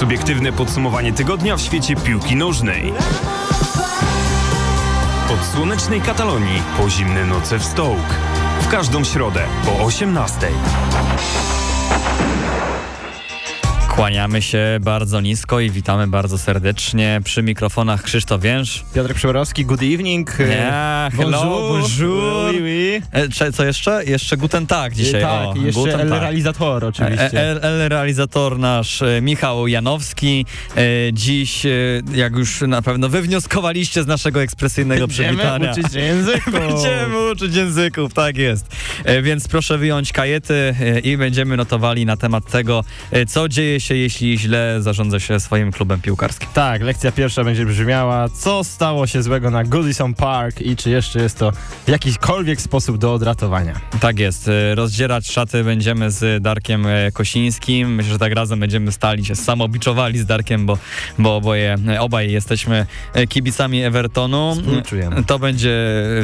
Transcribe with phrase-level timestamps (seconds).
[0.00, 2.92] Subiektywne podsumowanie tygodnia w świecie piłki nożnej.
[5.32, 8.14] Od słonecznej Katalonii po zimne noce w Stołk.
[8.60, 10.48] W każdą środę po 18.
[14.00, 18.84] Kłaniamy się bardzo nisko i witamy bardzo serdecznie przy mikrofonach Krzysztof Więż.
[18.94, 20.38] Piotr Przyborowski, good evening.
[20.38, 22.54] Yeah, hello, bonjour.
[22.54, 23.02] Oui, oui.
[23.40, 24.04] E, co jeszcze?
[24.04, 25.22] Jeszcze Guten Tag dzisiaj.
[25.22, 26.08] tak, o, jeszcze guten El.
[26.08, 27.32] Realizator oczywiście.
[27.32, 30.46] E, El, El realizator nasz e, Michał Janowski.
[30.76, 30.82] E,
[31.12, 31.70] dziś, e,
[32.14, 35.58] jak już na pewno wywnioskowaliście z naszego ekspresyjnego przywitania.
[35.58, 36.52] Będziemy uczyć języków.
[36.68, 38.66] Będziemy uczyć języków, tak jest.
[39.04, 43.80] E, więc proszę wyjąć kajety e, i będziemy notowali na temat tego, e, co dzieje
[43.80, 46.48] się, jeśli źle zarządza się swoim klubem piłkarskim.
[46.54, 51.22] Tak, lekcja pierwsza będzie brzmiała, co stało się złego na Goodison Park i czy jeszcze
[51.22, 51.52] jest to
[51.86, 53.80] w jakikolwiek sposób do odratowania.
[54.00, 54.48] Tak jest.
[54.48, 57.94] E, Rozdzierać szaty będziemy z Darkiem e, Kosińskim.
[57.94, 60.78] Myślę, że tak razem będziemy stali się samobiczowali z Darkiem, bo,
[61.18, 64.54] bo oboje, e, obaj jesteśmy e, kibicami Evertonu.
[64.54, 65.24] Współczujemy.
[65.24, 65.78] To będzie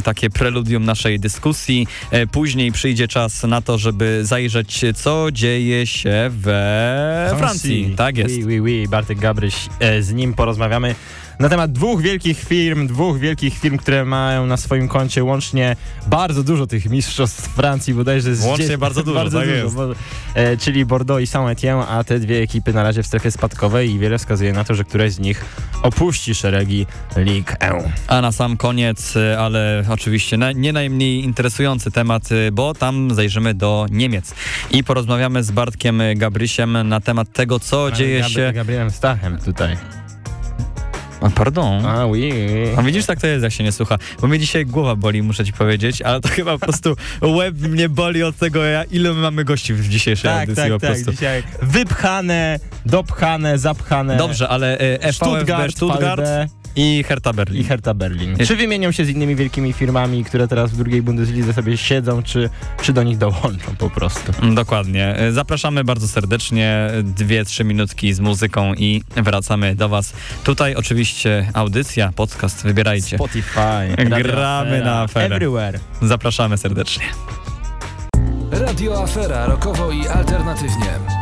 [0.05, 1.87] takie preludium naszej dyskusji.
[2.33, 7.95] Później przyjdzie czas na to, żeby zajrzeć, co dzieje się we Francji.
[7.97, 8.35] Tak jest.
[8.37, 8.89] Oui, oui, oui.
[8.89, 10.95] Bartek Gabryś, e, z nim porozmawiamy
[11.39, 16.43] na temat dwóch wielkich firm, dwóch wielkich firm, które mają na swoim koncie łącznie bardzo
[16.43, 19.75] dużo tych mistrzostw Francji, bodajże z Łącznie dzie- bardzo dużo, tak jest.
[19.75, 19.87] bo,
[20.35, 23.99] e, czyli Bordeaux i Saint-Étienne, a te dwie ekipy na razie w strefie spadkowej i
[23.99, 25.45] wiele wskazuje na to, że któraś z nich
[25.83, 27.93] opuści szeregi Ligue 1.
[28.09, 33.15] A na sam koniec, y, ale oczywiście na, nie najmniej interesujący temat, y, bo tam
[33.15, 34.35] zajrzymy do Niemiec
[34.71, 38.53] i porozmawiamy z Bartkiem Gabrysiem na temat tego, co dzieje Gabry- się...
[38.55, 39.77] Gabrielem Stachem tutaj.
[41.27, 41.87] A, pardon.
[41.87, 42.75] A, oui, oui.
[42.79, 43.99] A widzisz, tak to jest, jak się nie słucha.
[44.21, 47.89] Bo mnie dzisiaj głowa boli, muszę ci powiedzieć, ale to chyba po prostu łeb mnie
[47.89, 50.91] boli od tego, ja- ile my mamy gości w dzisiejszej Tak, audycji tak, po tak.
[50.91, 51.11] prostu.
[51.11, 54.17] Dzisiaj wypchane, dopchane, zapchane.
[54.17, 57.61] Dobrze, ale y, VfB Stuttgart, Stuttgart VfB i Hertha Berlin.
[57.61, 58.31] i Hertha Berlin.
[58.39, 62.23] Jest- Czy wymienią się z innymi wielkimi firmami, które teraz w drugiej Bundeslidze sobie siedzą,
[62.23, 62.51] czy,
[62.83, 64.33] czy do nich dołączą po prostu?
[64.55, 65.17] Dokładnie.
[65.31, 66.89] Zapraszamy bardzo serdecznie.
[67.03, 70.13] Dwie, trzy minutki z muzyką i wracamy do Was.
[70.45, 73.17] Tutaj oczywiście audycja, podcast, wybierajcie.
[73.17, 73.97] Spotify.
[74.23, 75.37] Gramy na aferę.
[75.37, 75.79] Everywhere.
[76.03, 77.05] Zapraszamy serdecznie.
[78.53, 81.16] Radio Afera rokowo i alternatywnie.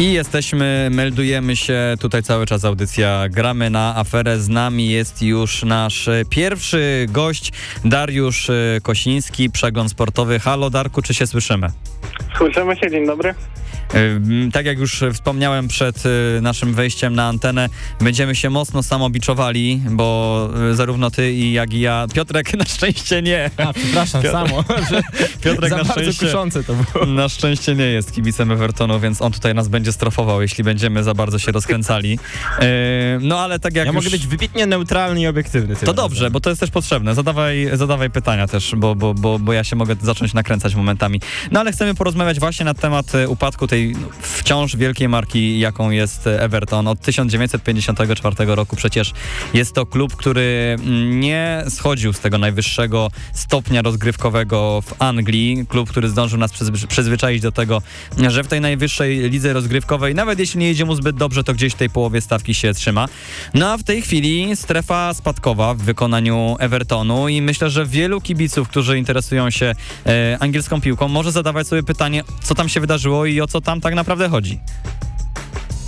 [0.00, 4.38] I jesteśmy, meldujemy się, tutaj cały czas audycja Gramy na aferę.
[4.38, 7.52] Z nami jest już nasz pierwszy gość,
[7.84, 10.38] Dariusz e, Kosiński, Przegląd Sportowy.
[10.38, 11.66] Halo Darku, czy się słyszymy?
[12.38, 13.34] Słyszymy się, dzień dobry.
[14.52, 17.68] Tak jak już wspomniałem przed y, naszym wejściem na antenę,
[18.00, 23.22] będziemy się mocno samobiczowali, bo y, zarówno ty i jak i ja, Piotrek na szczęście
[23.22, 23.50] nie.
[23.56, 24.64] A, przepraszam, Piotr- samo,
[25.44, 27.06] Piotrek za na bardzo szczęście, to było.
[27.06, 31.14] na szczęście nie jest kibicem Evertonu, więc on tutaj nas będzie strofował, jeśli będziemy za
[31.14, 32.10] bardzo się rozkręcali.
[32.10, 32.66] Yy,
[33.20, 34.04] No ale tak jak Ja już...
[34.04, 35.76] mogę być wybitnie neutralny i obiektywny.
[35.76, 36.32] To dobrze, razem.
[36.32, 37.14] bo to jest też potrzebne.
[37.14, 41.20] Zadawaj, zadawaj pytania też, bo, bo, bo, bo ja się mogę zacząć nakręcać momentami.
[41.50, 45.90] No ale chcemy porozmawiać właśnie na temat e, upadku tej no, wciąż wielkiej marki, jaką
[45.90, 46.88] jest e, Everton.
[46.88, 49.12] Od 1954 roku przecież
[49.54, 55.66] jest to klub, który mm, nie schodził z tego najwyższego stopnia rozgrywkowego w Anglii.
[55.68, 57.82] Klub, który zdążył nas przyzwy- przyzwyczaić do tego,
[58.28, 59.79] że w tej najwyższej lidze rozgrywkowej,
[60.14, 63.06] nawet jeśli nie idzie mu zbyt dobrze, to gdzieś w tej połowie stawki się trzyma.
[63.54, 68.68] No a w tej chwili strefa spadkowa w wykonaniu Evertonu i myślę, że wielu kibiców,
[68.68, 69.74] którzy interesują się
[70.06, 73.80] e, angielską piłką, może zadawać sobie pytanie, co tam się wydarzyło i o co tam
[73.80, 74.60] tak naprawdę chodzi.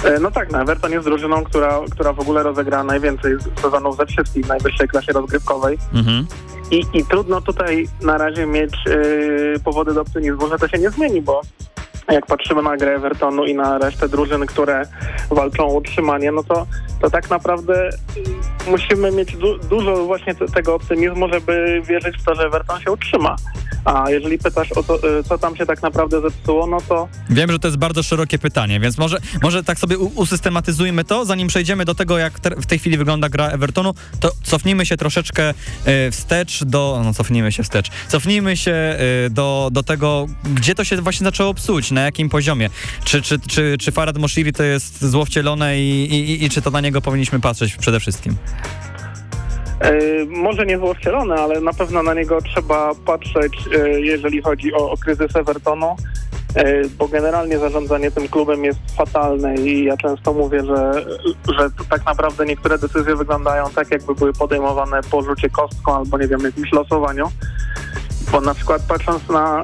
[0.04, 3.32] E, No tak, no Everton jest drużyną, która, która w ogóle rozegra najwięcej
[3.62, 6.26] sezonów ze wszystkich w najwyższej klasie rozgrywkowej Mhm.
[6.70, 10.90] i, i trudno tutaj na razie mieć e, powody do optymizmu, że to się nie
[10.90, 11.40] zmieni, bo
[12.10, 14.82] jak patrzymy na grę Evertonu i na resztę drużyn, które
[15.30, 16.66] walczą o utrzymanie, no to,
[17.00, 22.24] to tak naprawdę y, musimy mieć du dużo właśnie te- tego optymizmu, żeby wierzyć w
[22.24, 23.36] to, że Everton się utrzyma.
[23.84, 27.52] A jeżeli pytasz o to, y, co tam się tak naprawdę zepsuło, no to Wiem,
[27.52, 31.84] że to jest bardzo szerokie pytanie, więc może, może tak sobie usystematyzujmy to, zanim przejdziemy
[31.84, 35.54] do tego, jak te, w tej chwili wygląda gra Evertonu, to cofnijmy się troszeczkę
[35.84, 37.00] e, wstecz do...
[37.04, 37.90] No, cofnijmy się wstecz.
[38.08, 42.70] Cofnijmy się e, do, do tego, gdzie to się właśnie zaczęło psuć, na jakim poziomie.
[43.04, 46.70] Czy, czy, czy, czy Farad Moshiri to jest zło wcielone i, i, i czy to
[46.70, 48.36] na niego powinniśmy patrzeć przede wszystkim?
[49.82, 54.74] E, może nie było wcielone, ale na pewno na niego trzeba patrzeć, e, jeżeli chodzi
[54.74, 55.96] o, o kryzys Evertonu,
[56.54, 60.92] e, bo generalnie zarządzanie tym klubem jest fatalne i ja często mówię, że,
[61.58, 66.28] że tak naprawdę niektóre decyzje wyglądają tak, jakby były podejmowane po rzucie kostką albo nie
[66.28, 67.30] wiem, jakimś losowaniu.
[68.32, 69.62] Bo na przykład patrząc na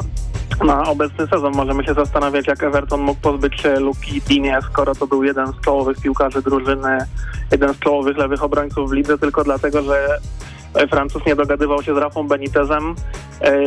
[0.64, 1.52] na obecny sezon.
[1.56, 5.60] Możemy się zastanawiać, jak Everton mógł pozbyć się Luki Dinie, skoro to był jeden z
[5.60, 6.98] czołowych piłkarzy drużyny,
[7.52, 10.18] jeden z czołowych lewych obrońców w lidze, tylko dlatego, że
[10.90, 12.94] Francuz nie dogadywał się z Rafą Benitezem.
[13.40, 13.60] E,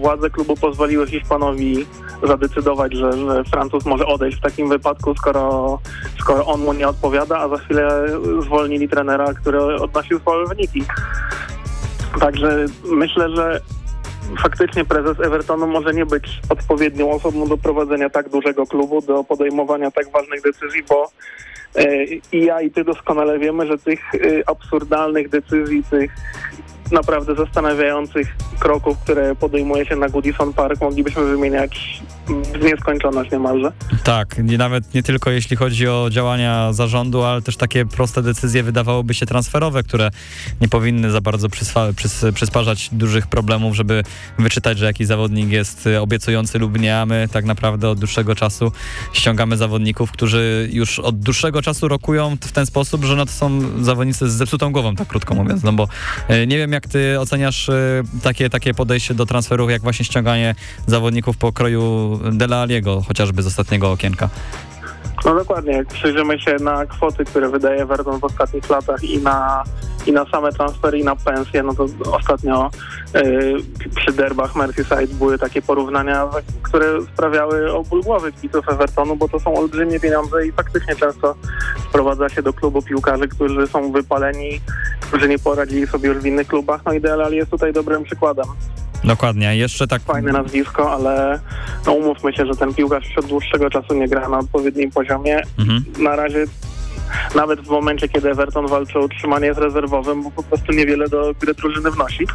[0.00, 1.86] Władze klubu pozwoliły Hiszpanowi
[2.22, 5.78] zadecydować, że, że Francuz może odejść w takim wypadku, skoro,
[6.20, 8.06] skoro on mu nie odpowiada, a za chwilę
[8.40, 10.84] zwolnili trenera, który odnosił słabe wyniki.
[12.20, 13.60] Także myślę, że
[14.42, 19.90] faktycznie prezes Evertonu może nie być odpowiednią osobą do prowadzenia tak dużego klubu, do podejmowania
[19.90, 21.10] tak ważnych decyzji, bo
[21.74, 26.12] e, i ja i ty doskonale wiemy, że tych e, absurdalnych decyzji, tych
[26.92, 33.72] naprawdę zastanawiających kroków, które podejmuje się na Goodison Park, moglibyśmy wymieniać w nieskończoność niemalże.
[34.04, 38.62] Tak, nie, nawet nie tylko jeśli chodzi o działania zarządu, ale też takie proste decyzje
[38.62, 40.10] wydawałoby się transferowe, które
[40.60, 44.02] nie powinny za bardzo przyswa- przys- przysparzać dużych problemów, żeby
[44.38, 48.72] wyczytać, że jakiś zawodnik jest obiecujący lub nie, a my tak naprawdę od dłuższego czasu
[49.12, 53.60] ściągamy zawodników, którzy już od dłuższego czasu rokują w ten sposób, że no to są
[53.84, 55.88] zawodnicy z zepsutą głową, tak krótko mówiąc, no bo
[56.30, 60.54] y, nie wiem jak ty oceniasz y, takie, takie podejście do transferów, jak właśnie ściąganie
[60.86, 64.28] zawodników po kroju Dela Aliego, chociażby z ostatniego okienka.
[65.24, 69.64] No dokładnie, jak przyjrzymy się na kwoty, które wydaje Everton w ostatnich latach i na,
[70.06, 72.70] i na same transfery i na pensje, no to ostatnio
[73.14, 73.56] yy,
[73.96, 76.28] przy derbach Merseyside były takie porównania,
[76.62, 81.34] które sprawiały oból głowy kibiców Evertonu, bo to są olbrzymie pieniądze i faktycznie często
[81.88, 84.60] sprowadza się do klubu piłkarzy, którzy są wypaleni,
[85.00, 88.46] którzy nie poradzili sobie już w innych klubach, no i Delal jest tutaj dobrym przykładem.
[89.04, 90.02] Dokładnie, jeszcze tak...
[90.02, 91.40] Fajne nazwisko, ale
[91.86, 95.42] no umówmy się, że ten piłkarz już od dłuższego czasu nie gra na odpowiednim poziomie.
[95.58, 95.84] Mhm.
[95.98, 96.46] Na razie
[97.34, 101.34] nawet w momencie, kiedy Everton walczy o utrzymanie jest rezerwowym, bo po prostu niewiele do
[101.40, 102.26] gry drużyny wnosi.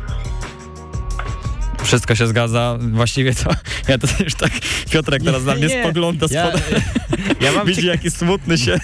[1.83, 2.77] Wszystko się zgadza.
[2.79, 3.49] Właściwie to
[3.91, 4.51] ja to już tak
[4.89, 6.61] Piotrek teraz na mnie Nie, spogląda Ja, spod...
[7.41, 8.79] ja mam Widzi jaki smutny się.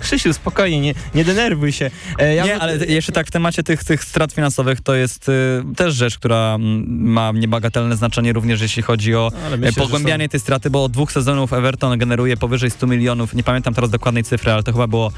[0.00, 1.90] Krzysiu, spokojnie, nie, nie denerwuj się.
[2.18, 5.62] E, ja nie, ale jeszcze tak w temacie tych, tych strat finansowych to jest y,
[5.76, 10.28] też rzecz, która mm, ma niebagatelne znaczenie również jeśli chodzi o e, myślę, że pogłębianie
[10.28, 14.24] tej straty, bo od dwóch sezonów Everton generuje powyżej 100 milionów, nie pamiętam teraz dokładnej
[14.24, 15.12] cyfry, ale to chyba było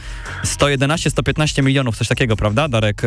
[0.45, 3.07] 111-115 milionów, coś takiego, prawda Darek, y,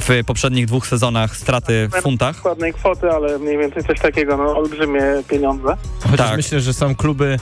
[0.00, 2.36] w poprzednich dwóch sezonach straty w funtach?
[2.36, 5.76] Dokładnej kwoty, ale mniej więcej coś takiego, no olbrzymie pieniądze.
[6.10, 6.36] Chociaż Tak.
[6.36, 7.36] myślę, że są kluby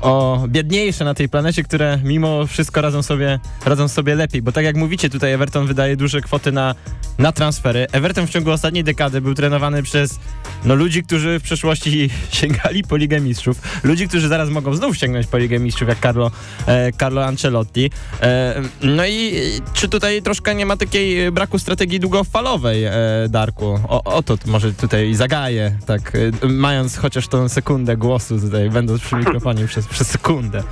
[0.00, 4.64] o biedniejsze na tej planecie, które mimo wszystko radzą sobie, radzą sobie lepiej, bo tak
[4.64, 6.74] jak mówicie, tutaj Everton wydaje duże kwoty na,
[7.18, 7.86] na transfery.
[7.92, 10.18] Everton w ciągu ostatniej dekady był trenowany przez
[10.64, 12.10] no, ludzi, którzy w przeszłości
[12.40, 16.30] sięgali po Ligę Mistrzów, ludzi, którzy zaraz mogą znów sięgnąć po Ligę Mistrzów, jak Carlo,
[16.66, 17.90] e, Carlo Ancelotti.
[18.22, 19.32] E, no i
[19.72, 22.92] czy tutaj troszkę nie ma takiej braku strategii długofalowej, e,
[23.28, 23.80] Darku?
[23.88, 26.12] O, o to może tutaj zagaję, tak,
[26.42, 30.62] e, mając chociaż tą sekundę głosu tutaj, będąc przy mikrofonie przez, przez sekundę.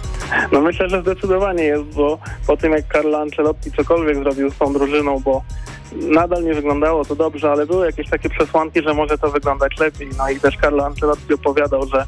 [0.52, 4.72] No myślę, że zdecydowanie jest, bo po tym jak Carlo Ancelotti cokolwiek zrobił z tą
[4.72, 5.42] drużyną, bo
[5.92, 10.08] nadal nie wyglądało to dobrze, ale były jakieś takie przesłanki, że może to wyglądać lepiej.
[10.18, 12.06] No i też Carlo Ancelotti opowiadał, że,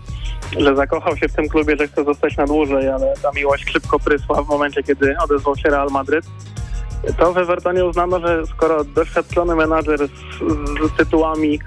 [0.58, 3.98] że zakochał się w tym klubie, że chce zostać na dłużej, ale ta miłość szybko
[3.98, 6.24] prysła w momencie, kiedy odezwał się Real Madryt.
[7.18, 10.10] To w Evertonie uznano, że skoro doświadczony menadżer z,
[10.92, 11.60] z tytułami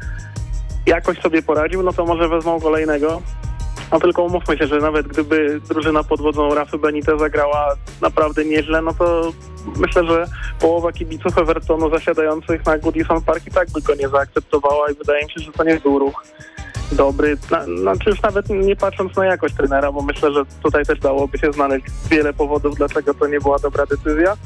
[0.85, 3.21] jakoś sobie poradził, no to może wezmą kolejnego.
[3.93, 8.81] No tylko umówmy się, że nawet gdyby drużyna pod wodzą Rafy Beniteza grała naprawdę nieźle,
[8.81, 9.31] no to
[9.75, 10.25] myślę, że
[10.59, 15.25] połowa kibiców Evertonu zasiadających na Goodison Park i tak by go nie zaakceptowała i wydaje
[15.25, 16.23] mi się, że to nie był ruch
[16.91, 17.37] dobry.
[17.51, 21.37] Na, znaczy już nawet nie patrząc na jakość trenera, bo myślę, że tutaj też dałoby
[21.37, 24.37] się znaleźć wiele powodów, dlaczego to nie była dobra decyzja.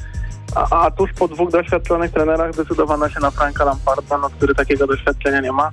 [0.55, 4.87] A, a tuż po dwóch doświadczonych trenerach zdecydowano się na Franka Lamparda, no, który takiego
[4.87, 5.71] doświadczenia nie ma.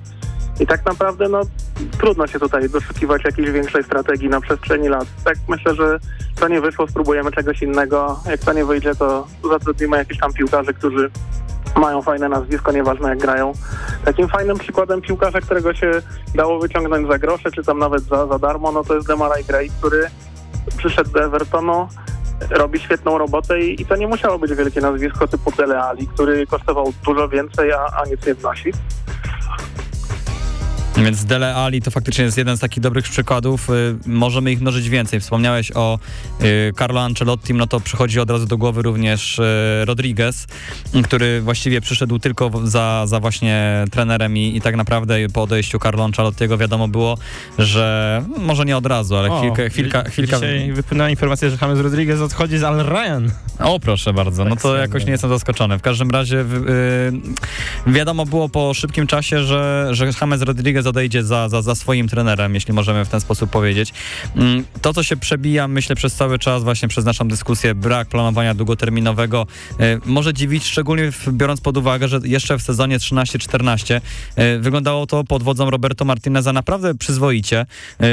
[0.59, 1.41] I tak naprawdę no,
[1.99, 5.05] trudno się tutaj doszukiwać jakiejś większej strategii na przestrzeni lat.
[5.23, 5.99] Tak myślę, że
[6.39, 8.19] to nie wyszło, spróbujemy czegoś innego.
[8.29, 11.11] Jak to nie wyjdzie, to zatrudnimy jakichś tam piłkarzy, którzy
[11.75, 13.53] mają fajne nazwisko, nieważne jak grają.
[14.05, 15.91] Takim fajnym przykładem piłkarza, którego się
[16.35, 19.69] dało wyciągnąć za grosze, czy tam nawet za, za darmo, no to jest Demarai Gray,
[19.79, 20.07] który
[20.77, 21.87] przyszedł do Evertonu,
[22.49, 25.81] robi świetną robotę i, i to nie musiało być wielkie nazwisko typu Dele
[26.13, 28.71] który kosztował dużo więcej, a, a nic nie wnosi.
[30.97, 33.69] Więc Dele Ali to faktycznie jest jeden z takich dobrych przykładów.
[33.69, 35.19] Y, Możemy ich mnożyć więcej.
[35.19, 35.99] Wspomniałeś o
[36.41, 39.43] y, Carlo Ancelotti, no to przychodzi od razu do głowy również y,
[39.85, 40.47] Rodriguez,
[41.03, 46.03] który właściwie przyszedł tylko za, za właśnie trenerem i, i tak naprawdę po odejściu Carlo
[46.03, 47.17] Ancelottiego wiadomo było,
[47.57, 50.35] że może nie od razu, ale O, chwilkę, chwilka, chwilka...
[50.39, 53.31] Dzisiaj wypłynęła informacja, że James Rodriguez odchodzi z Al Ryan.
[53.59, 55.79] O, proszę bardzo, no to jakoś nie jestem zaskoczony.
[55.79, 56.69] W każdym razie w-
[57.87, 61.75] y, wiadomo było po szybkim czasie, że, że James Rodriguez Gomez odejdzie za, za, za
[61.75, 63.93] swoim trenerem, jeśli możemy w ten sposób powiedzieć.
[64.35, 68.53] Mm, To, co się przebija, myślę, przez cały czas, właśnie przez naszą dyskusję, brak planowania
[68.53, 69.47] długoterminowego,
[69.79, 74.01] e, może dziwić, szczególnie biorąc pod uwagę, że jeszcze w sezonie 13-14
[74.35, 77.59] e, wyglądało to pod wodzą Roberto Martineza naprawdę przyzwoicie.
[77.59, 78.05] E,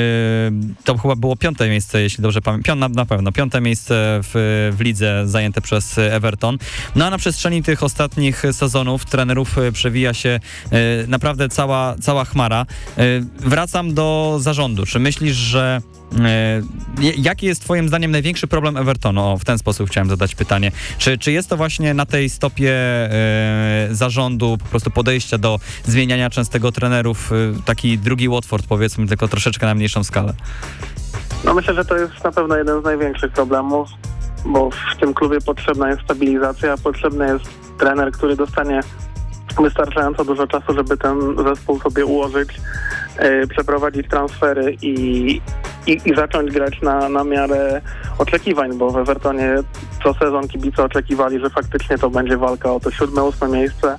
[0.85, 2.79] To chyba było piąte miejsce, jeśli dobrze pamiętam.
[2.79, 4.33] Na, na pewno, piąte miejsce w,
[4.77, 6.59] w lidze zajęte przez Everton.
[6.97, 10.41] No a na przestrzeni tych ostatnich sezonów trenerów przewija się
[11.09, 12.62] naprawdę cała, cała chmara.
[12.99, 13.03] E,
[13.39, 14.87] Wracam do zarządu.
[14.87, 15.81] Czy myślisz, że
[16.25, 16.63] e,
[17.17, 19.21] Jaki jest Twoim zdaniem największy problem Evertonu?
[19.21, 20.73] O, w ten sposób chciałem zadać pytanie.
[20.99, 26.31] Czy, czy jest to właśnie na tej stopie e, zarządu, po prostu podejścia do zmieniania
[26.31, 27.31] częstego trenerów,
[27.65, 30.35] taki drugi Watford powiedzmy, tylko troszeczkę na mniejszą skalę?
[31.45, 33.89] No myślę, że to jest na pewno jeden z największych problemów,
[34.45, 37.45] bo w tym klubie potrzebna jest stabilizacja, potrzebny jest
[37.79, 38.81] trener, który dostanie
[39.61, 42.49] wystarczająco dużo czasu, żeby ten zespół sobie ułożyć,
[43.19, 45.41] yy, przeprowadzić transfery i,
[45.87, 47.81] i, i zacząć grać na, na miarę
[48.19, 49.55] oczekiwań, bo w Evertonie
[50.05, 53.99] co sezon kibice oczekiwali, że faktycznie to będzie walka o to siódme, ósme miejsce.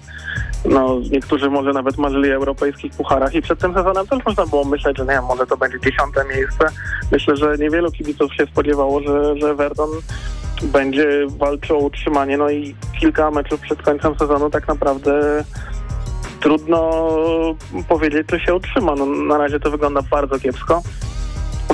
[0.66, 4.66] No, niektórzy może nawet marzyli o europejskich pucharach i przed tym sezonem też można było
[4.66, 6.66] myśleć, że nie wiem, może to będzie dziesiąte miejsce.
[7.12, 9.90] Myślę, że niewielu kibiców się spodziewało, że, że Everton
[10.64, 12.38] będzie walczył o utrzymanie.
[12.38, 15.44] No i kilka meczów przed końcem sezonu tak naprawdę
[16.40, 17.08] trudno
[17.88, 18.96] powiedzieć, czy się utrzyma.
[18.96, 20.82] No, na razie to wygląda bardzo kiepsko.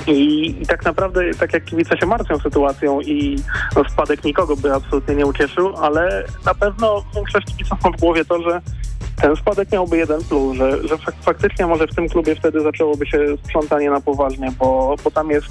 [0.07, 3.35] I, I tak naprawdę, tak jak kibice się martwią sytuacją i
[3.75, 8.25] no, spadek nikogo by absolutnie nie ucieszył, ale na pewno większość kibiców ma w głowie
[8.25, 8.61] to, że
[9.21, 13.05] ten spadek miałby jeden plus, że, że fak- faktycznie może w tym klubie wtedy zaczęłoby
[13.05, 15.47] się sprzątanie na poważnie, bo, bo tam jest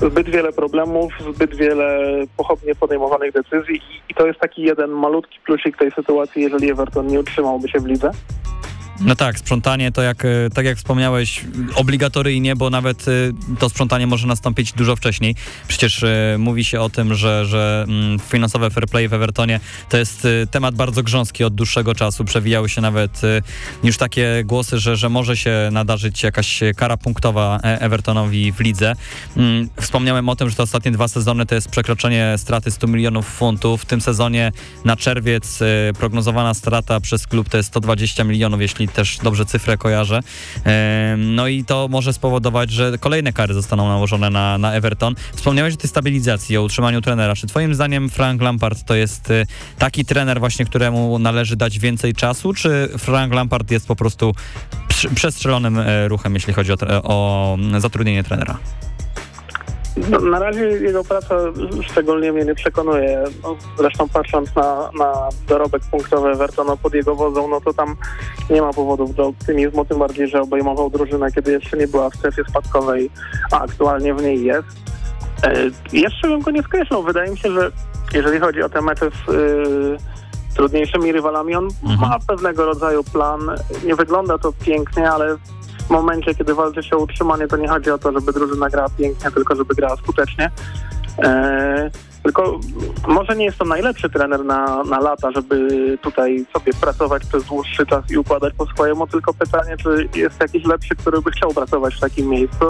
[0.00, 1.98] zbyt wiele problemów, zbyt wiele
[2.36, 7.06] pochopnie podejmowanych decyzji i, i to jest taki jeden malutki plusik tej sytuacji, jeżeli Everton
[7.06, 8.10] nie utrzymałby się w lidze.
[9.00, 13.12] No tak, sprzątanie to jak, e, tak jak wspomniałeś, obligatoryjnie, bo nawet e,
[13.58, 15.34] to sprzątanie może nastąpić dużo wcześniej.
[15.68, 19.96] Przecież e, mówi się o tym, że, że mm, finansowe fair play w Evertonie to
[19.96, 22.24] jest temat bardzo grząski od dłuższego czasu.
[22.24, 23.20] Przewijały się nawet
[23.84, 28.94] już takie głosy, że, że może się nadarzyć jakaś kara punktowa Evertonowi w lidze.
[29.36, 33.26] Mm, Wspomniałem o tym, że te ostatnie dwa sezony to jest przekroczenie straty 100 milionów
[33.28, 33.82] funtów.
[33.82, 34.52] W tym sezonie
[34.84, 35.58] na czerwiec
[35.98, 40.20] prognozowana strata przez klub to jest 120 milionów, jeśli też dobrze cyfrę kojarzę.
[41.18, 45.14] No i to może spowodować, że kolejne kary zostaną nałożone na, na Everton.
[45.34, 47.34] Wspomniałeś o tej stabilizacji, o utrzymaniu trenera.
[47.34, 49.46] Czy twoim zdaniem Frank Lampard to jest e,
[49.78, 54.34] taki trener właśnie, któremu należy dać więcej czasu, czy Frank Lampard jest po prostu
[55.14, 58.58] przestrzelonym e, ruchem, jeśli chodzi o, o zatrudnienie trenera?
[60.10, 61.34] No, na razie jego praca
[61.82, 63.24] szczególnie mnie nie przekonuje.
[63.42, 67.96] No, zresztą patrząc na, na dorobek punktowy Evertonu pod jego wodzą, no to tam
[68.50, 72.14] nie ma powodów do optymizmu, tym bardziej, że obejmował drużynę, kiedy jeszcze nie była w
[72.14, 73.10] strefie spadkowej,
[73.52, 74.68] a aktualnie w niej jest.
[75.42, 75.54] E,
[75.92, 77.02] jeszcze bym go nie skreślał.
[77.02, 77.70] Wydaje mi się, że
[78.14, 79.96] jeżeli chodzi o te mecze z y,
[80.56, 82.00] trudniejszymi rywalami, on Mhm.
[82.00, 83.40] ma pewnego rodzaju plan.
[83.84, 85.36] Nie wygląda to pięknie, ale
[85.88, 88.88] w momencie, kiedy walczy się o utrzymanie, to nie chodzi o to, żeby drużyna grała
[88.98, 90.50] pięknie, tylko żeby grała skutecznie.
[91.18, 91.90] E,
[92.22, 92.60] tylko
[93.08, 95.68] może nie jest to najlepszy trener na, na lata, żeby
[96.02, 100.64] tutaj sobie pracować przez dłuższy czas i układać po swojemu, tylko pytanie, czy jest jakiś
[100.64, 102.64] lepszy, który by chciał pracować w takim miejscu.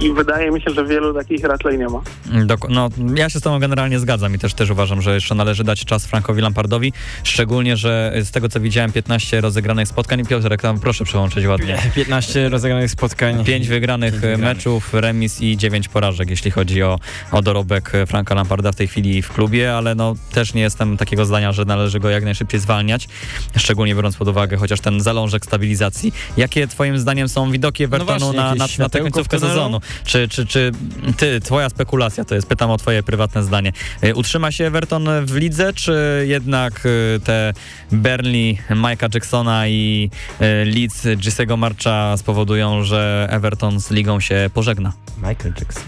[0.00, 2.00] I wydaje mi się, że wielu takich raczej nie ma.
[2.46, 5.64] Dok- no, ja się z tobą generalnie zgadzam i też, też uważam, że jeszcze należy
[5.64, 6.92] dać czas Frankowi Lampardowi,
[7.24, 10.26] szczególnie, że z tego co widziałem 15 rozegranych spotkań.
[10.26, 11.78] Piotrek, tam proszę przełączyć ładnie.
[11.94, 13.44] 15 rozegranych spotkań.
[13.44, 14.56] Pięć wygranych Pięć wygranych.
[14.56, 16.98] meczów, remis i dziewięć porażek, jeśli chodzi o,
[17.32, 21.24] o dorobek Franka Lamparda w tej chwili w klubie, ale no też nie jestem takiego
[21.24, 23.08] zdania, że należy go jak najszybciej zwalniać,
[23.56, 26.14] szczególnie biorąc pod uwagę chociaż ten zalążek stabilizacji.
[26.36, 29.63] Jakie twoim zdaniem są widoki Evertonu właśnie, na, na, na tę końcówkę tunelu?
[29.64, 29.80] Sezonu?
[30.04, 30.72] Czy, czy, czy
[31.16, 33.72] ty, twoja spekulacja to jest, pytam o twoje prywatne zdanie.
[34.04, 37.52] Y, Utrzyma się Everton w lidze, czy jednak y, te
[37.92, 44.92] Burnley Mike'a Jacksona i y, Leeds Gisego Marcha spowodują, że Everton z ligą się pożegna?
[45.16, 45.82] Michael Jackson.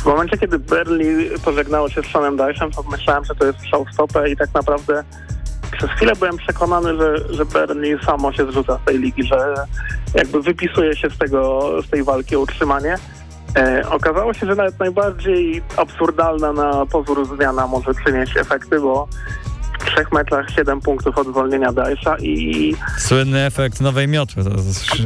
[0.00, 1.06] W momencie, kiedy Berli
[1.44, 4.54] pożegnało się z Seanem Dyche'em, to myślałem, że to jest strzał w stopę i tak
[4.54, 5.04] naprawdę
[5.72, 9.54] przez chwilę byłem przekonany, że, że Berli samo się zrzuca z tej ligi, że
[10.14, 12.96] jakby wypisuje się z, tego, z tej walki o utrzymanie.
[13.56, 19.08] E, okazało się, że nawet najbardziej absurdalna na pozór zmiana może przynieść efekty, bo
[19.84, 24.44] trzech meczach 7 punktów od zwolnienia Dyche'a i Słynny efekt nowej miotły.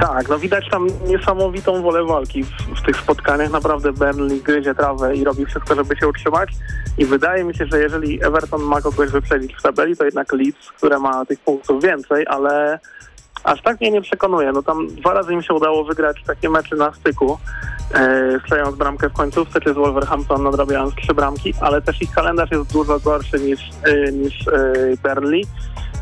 [0.01, 3.51] Tak, no widać tam niesamowitą wolę walki w, w tych spotkaniach.
[3.51, 6.51] Naprawdę Burnley gryzie trawę i robi wszystko, żeby się utrzymać.
[6.99, 10.73] I wydaje mi się, że jeżeli Everton ma kogoś wyprzedzić w tabeli, to jednak Leeds,
[10.77, 12.79] które ma tych punktów więcej, ale
[13.45, 14.53] aż tak mnie nie przekonuje.
[14.53, 17.39] No tam dwa razy im się udało wygrać takie mecze na styku,
[17.95, 22.51] e, strzelając bramkę w końcówce, czy z Wolverhampton nadrabiając trzy bramki, ale też ich kalendarz
[22.51, 24.73] jest dużo gorszy niż, e, niż e,
[25.03, 25.47] Burnley,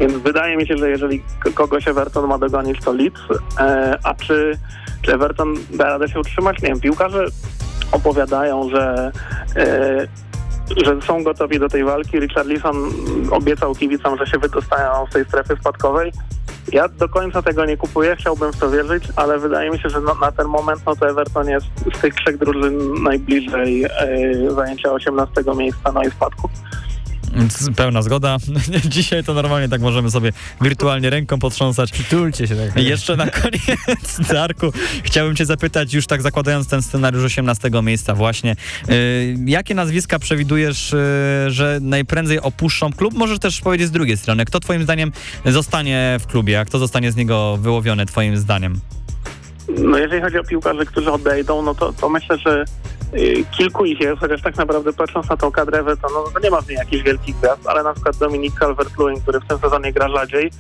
[0.01, 1.23] więc wydaje mi się, że jeżeli
[1.55, 3.21] kogoś Everton ma dogonić, to Leeds,
[3.59, 4.59] e, a czy,
[5.03, 6.63] czy Everton da radę się utrzymać?
[6.63, 7.25] Nie wiem, piłkarze
[7.93, 9.13] opowiadają, że
[9.57, 10.07] e,
[10.85, 12.21] że są gotowi do tej walki.
[12.21, 12.91] Richarlison
[13.31, 16.12] obiecał kibicom, że się wydostają z tej strefy spadkowej.
[16.73, 20.00] Ja do końca tego nie kupuję, chciałbym w to wierzyć, ale wydaje mi się, że
[20.00, 23.91] no, na ten moment no to Everton jest z tych trzech drużyn najbliżej e,
[24.50, 26.49] zajęcia 18 miejsca, no i spadku.
[27.77, 28.37] Pełna zgoda.
[28.85, 31.93] Dzisiaj to normalnie tak możemy sobie wirtualnie ręką potrząsać.
[31.93, 32.83] Przytulcie się tak.
[32.83, 34.73] Jeszcze na koniec, Darku,
[35.03, 38.57] chciałbym cię zapytać, już tak zakładając ten scenariusz 18 miejsca właśnie,
[38.91, 40.97] y, jakie nazwiska przewidujesz, y,
[41.49, 43.15] że najprędzej opuszczą klub?
[43.15, 45.12] Możesz też powiedzieć z drugiej strony, kto twoim zdaniem
[45.47, 48.81] zostanie w klubie, a kto zostanie z niego wyłowiony twoim zdaniem?
[49.79, 52.64] No jeżeli chodzi o piłkarzy, którzy odejdą, no to, to myślę, że
[53.14, 56.50] y, kilku ich jest, chociaż tak naprawdę patrząc na tą kadrę Everton, no to nie
[56.50, 59.93] ma w niej jakichś wielkich gwiazd, ale na przykład Dominik Calvert-Lewin, który w tym sezonie
[59.93, 60.50] gra rzadziej,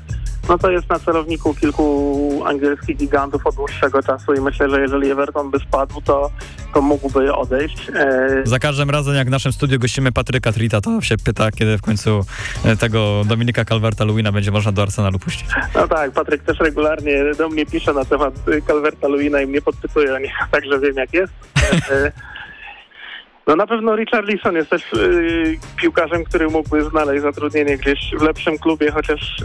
[0.48, 5.10] no to jest na celowniku kilku angielskich gigantów od dłuższego czasu i myślę, że jeżeli
[5.10, 6.30] Everton by spadł, to,
[6.74, 7.90] to mógłby odejść.
[7.94, 11.78] E, Za każdym razem, jak w naszym studiu gościmy Patryka Trita, to się pyta, kiedy
[11.78, 12.24] w końcu
[12.64, 15.46] e, tego Dominika Calverta-Lewina będzie można do Arsenalu puścić.
[15.74, 18.34] No tak, Patryk też regularnie do mnie pisze na temat
[18.66, 20.18] Calverta Luina i mnie podpytuje o
[20.52, 21.32] także wiem jak jest.
[23.46, 28.58] No na pewno Richarlison jest też y, piłkarzem, który mógłby znaleźć zatrudnienie gdzieś w lepszym
[28.58, 29.36] klubie, chociaż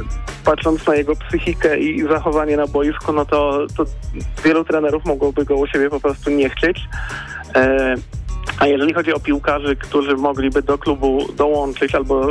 [0.45, 3.85] patrząc na jego psychikę i zachowanie na boisku, no to, to
[4.43, 6.79] wielu trenerów mogłoby go u siebie po prostu nie chcieć.
[7.55, 7.95] E,
[8.59, 12.27] a jeżeli chodzi o piłkarzy, którzy mogliby do klubu dołączyć albo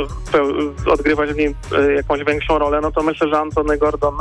[0.91, 4.13] odgrywać w nim e, jakąś większą rolę, no to myślę, że Antony Gordon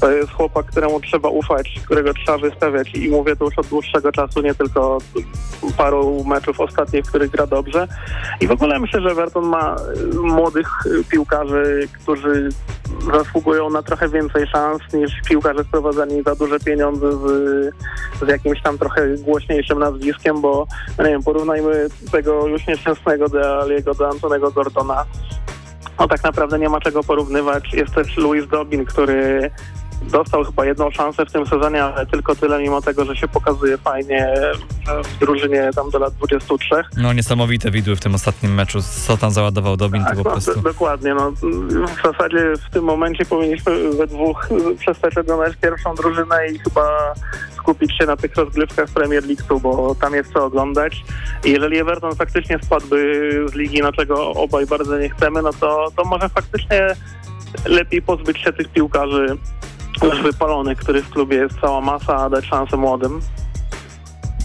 [0.00, 4.12] to jest chłopak, któremu trzeba ufać, którego trzeba wystawiać i mówię to już od dłuższego
[4.12, 4.98] czasu, nie tylko
[5.76, 7.88] paru meczów ostatnich, w których gra dobrze.
[8.40, 12.48] I w ogóle myślę, że Everton ma e, młodych e, piłkarzy, którzy
[13.12, 17.24] zasługują na trochę więcej szans niż piłkarze sprowadzani za duże pieniądze z,
[18.26, 20.66] z jakimś tam trochę głośniejszym nazwiskiem, bo
[20.98, 25.04] no nie wiem, porównajmy tego już nieszczęsnego De Aliego do Antonego Gordona.
[25.98, 27.72] No tak naprawdę nie ma czego porównywać.
[27.72, 29.50] Jest też Louis Dobin, który
[30.10, 33.78] dostał chyba jedną szansę w tym sezonie, ale tylko tyle, mimo tego, że się pokazuje
[33.78, 34.34] fajnie
[35.04, 36.68] w drużynie tam do lat 23.
[36.96, 40.30] No niesamowite widły w tym ostatnim meczu, co tam załadował Dobin, to Tak, po no,
[40.30, 40.60] prostu...
[40.60, 41.14] dokładnie.
[41.14, 47.14] No, w zasadzie w tym momencie powinniśmy we dwóch przestać oglądać pierwszą drużynę i chyba
[47.56, 51.04] skupić się na tych rozgrywkach Premier League, bo tam jest co oglądać.
[51.44, 55.88] I jeżeli Everton faktycznie spadłby z ligi, no czego obaj bardzo nie chcemy, no to,
[55.96, 56.96] to może faktycznie
[57.66, 59.26] lepiej pozbyć się tych piłkarzy
[60.02, 63.20] już wypalonych, których w klubie jest cała masa, a dać szansę młodym.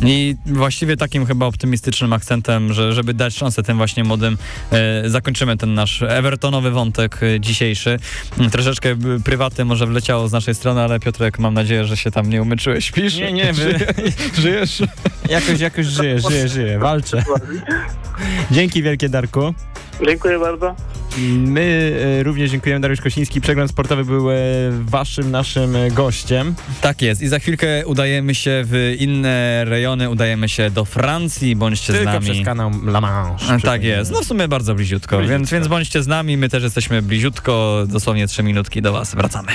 [0.03, 4.37] I właściwie takim chyba optymistycznym akcentem, że żeby dać szansę tym właśnie młodym,
[4.71, 7.99] e, zakończymy ten nasz Evertonowy wątek e, dzisiejszy.
[8.37, 12.11] Mm, Troszeczkę e, prywatny może wleciało z naszej strony, ale Piotrek, mam nadzieję, że się
[12.11, 12.85] tam nie umyczyłeś.
[12.85, 13.15] Śpisz?
[13.17, 13.53] Nie, nie,
[14.41, 14.81] żyjesz?
[15.29, 17.23] Jakoś, jakoś żyję, żyję, żyję, walczę.
[18.51, 19.53] Dzięki wielkie, Darku.
[20.07, 20.75] Dziękuję bardzo.
[21.27, 22.81] My e, również dziękujemy.
[22.81, 23.41] Dariusz Kosiński.
[23.41, 24.35] Przegląd sportowy był e,
[24.71, 26.55] waszym, naszym e, gościem.
[26.81, 27.21] Tak jest.
[27.21, 32.13] I za chwilkę udajemy się w inne rejony, udajemy się do Francji, bądźcie Tylko z
[32.13, 32.25] nami.
[32.25, 33.59] przez kanał La Manche.
[33.63, 34.11] Tak jest.
[34.11, 35.37] No w sumie bardzo bliziutko, Bliziutko.
[35.37, 39.15] Więc, więc bądźcie z nami, my też jesteśmy bliziutko, dosłownie trzy minutki do was.
[39.15, 39.51] Wracamy.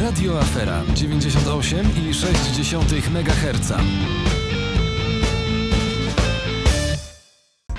[0.00, 3.72] Radio Afera 98,6 MHz.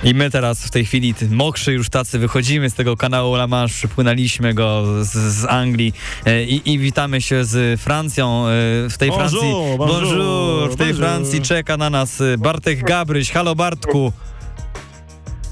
[0.04, 3.74] I my teraz w tej chwili, mokrzy już tacy, wychodzimy z tego kanału La Manche,
[3.74, 5.92] przypłynęliśmy go z, z Anglii
[6.26, 8.46] e, i, i witamy się z Francją.
[8.46, 8.50] e,
[8.90, 10.96] W tej Bonjour, Francji, bonjour, w tej bonjour.
[10.96, 13.30] Francji czeka na nas e, Bartek Gabryś.
[13.30, 14.12] Halo Bartku.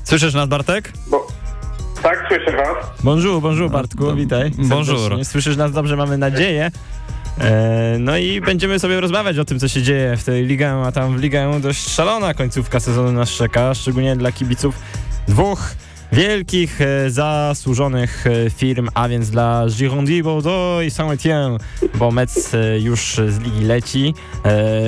[0.05, 0.93] Słyszysz nas Bartek?
[1.11, 1.27] Bo...
[2.03, 2.87] Tak, słyszę was.
[3.05, 4.51] Bonjour, bonjour Bartku, witaj.
[4.59, 4.99] Bonjour.
[5.01, 5.25] serdecznie.
[5.25, 6.71] Słyszysz nas dobrze, mamy nadzieję.
[7.41, 10.93] E, no i będziemy sobie rozmawiać o tym, co się dzieje w tej ligę, a
[10.93, 14.79] tam w ligę dość szalona końcówka sezonu nas czeka, szczególnie dla kibiców
[15.29, 15.75] dwóch
[16.13, 21.59] wielkich, e, zasłużonych e, firm, a więc dla Girondi Bordeaux i Saint-Étienne,
[21.95, 24.15] bo Metz już z ligi leci,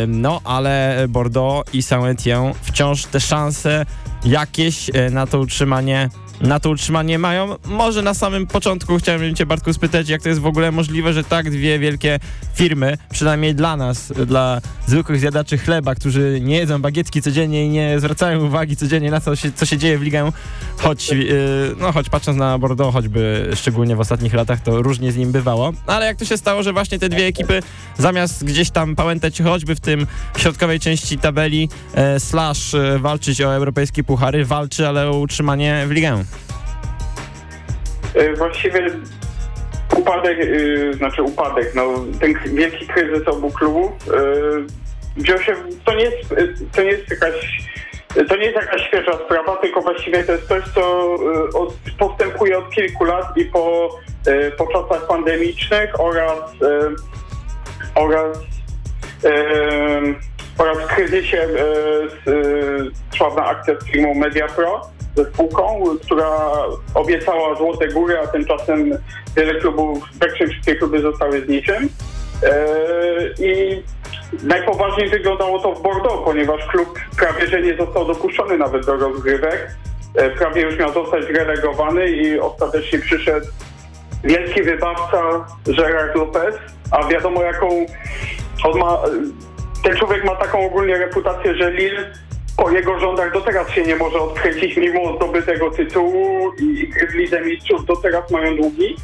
[0.08, 3.86] no ale Bordeaux i Saint-Étienne wciąż te szanse
[4.24, 6.08] jakieś na to utrzymanie
[6.40, 7.56] na to utrzymanie mają.
[7.64, 11.24] Może na samym początku chciałem cię Bartku spytać, jak to jest w ogóle możliwe, że
[11.24, 12.18] tak dwie wielkie
[12.54, 18.00] firmy, przynajmniej dla nas, dla zwykłych zjadaczy chleba, którzy nie jedzą bagietki codziennie i nie
[18.00, 20.32] zwracają uwagi codziennie na to, co się dzieje w ligę,
[20.78, 25.16] choć, yy, no, choć patrząc na Bordeaux, choćby szczególnie w ostatnich latach, to różnie z
[25.16, 25.72] nim bywało.
[25.86, 27.60] Ale jak to się stało, że właśnie te dwie ekipy
[27.98, 33.54] zamiast gdzieś tam pałętać choćby w tym środkowej części tabeli e, slash e, walczyć o
[33.54, 36.24] europejskie puchary, walczy, ale o utrzymanie w ligę.
[38.18, 38.90] Y, Właściwie
[39.96, 41.82] upadek, y, znaczy upadek, no
[42.20, 46.34] ten wielki kryzys obu klubów y, wziął się, to nie jest,
[46.72, 47.68] to nie jest jakaś
[48.28, 51.14] to nie jest jakaś świeża sprawa, tylko właściwie to jest coś, co
[51.54, 53.96] od, postępuje od kilku lat i po,
[54.58, 56.50] po czasach pandemicznych oraz,
[57.94, 58.38] oraz,
[60.58, 61.48] oraz kryzysie
[62.24, 66.30] z, akcja z firmą MediaPro ze spółką, która
[66.94, 68.98] obiecała złote góry, a tymczasem
[69.36, 70.04] wiele klubów,
[70.34, 71.88] wszystkie kluby zostały z niczym.
[72.42, 72.66] E,
[73.38, 73.82] I
[74.42, 79.76] najpoważniej wyglądało to w Bordeaux, ponieważ klub prawie że nie został dopuszczony nawet do rozgrywek.
[80.14, 83.46] E, Prawie już miał zostać relegowany i ostatecznie przyszedł
[84.24, 86.54] wielki wybawca Gerard Lopez,
[86.90, 87.68] a wiadomo jaką
[88.64, 88.98] on ma,
[89.84, 92.12] ten człowiek ma taką ogólnie reputację, że Lille
[92.58, 97.40] po jego rządach do teraz się nie może odkręcić mimo zdobytego tytułu i gry Lidze
[97.40, 98.96] Mistrzów do teraz mają długi.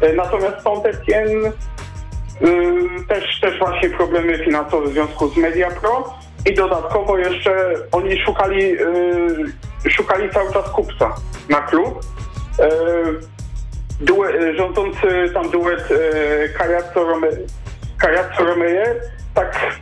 [0.00, 6.14] E, Natomiast Saint-Etienne y, też, też właśnie problemy finansowe w związku z MediaPro
[6.46, 8.62] i dodatkowo jeszcze oni szukali,
[9.86, 11.14] y, szukali cały czas kupca
[11.48, 12.00] na klub.
[12.58, 12.68] E,
[14.00, 17.46] Due, rządzący tam duet e, Caiazzo Rome-
[17.98, 18.94] Caiazzo Romeje
[19.34, 19.76] tak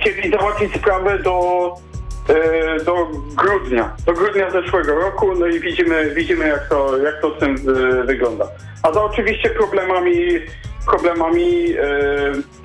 [0.00, 1.74] chcieli załatwić sprawę do,
[2.84, 7.38] do grudnia, do grudnia zeszłego roku, no i widzimy, widzimy jak, to, jak to z
[7.38, 8.46] tym e, wygląda.
[8.82, 10.16] A za oczywiście problemami,
[10.86, 11.86] problemami e,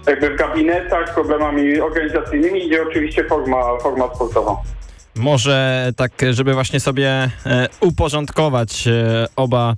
[0.08, 4.56] jakby w gabinetach, problemami organizacyjnymi idzie oczywiście forma, forma sportowa.
[5.16, 7.10] Może tak, żeby właśnie sobie
[7.46, 9.74] e, uporządkować e, oba,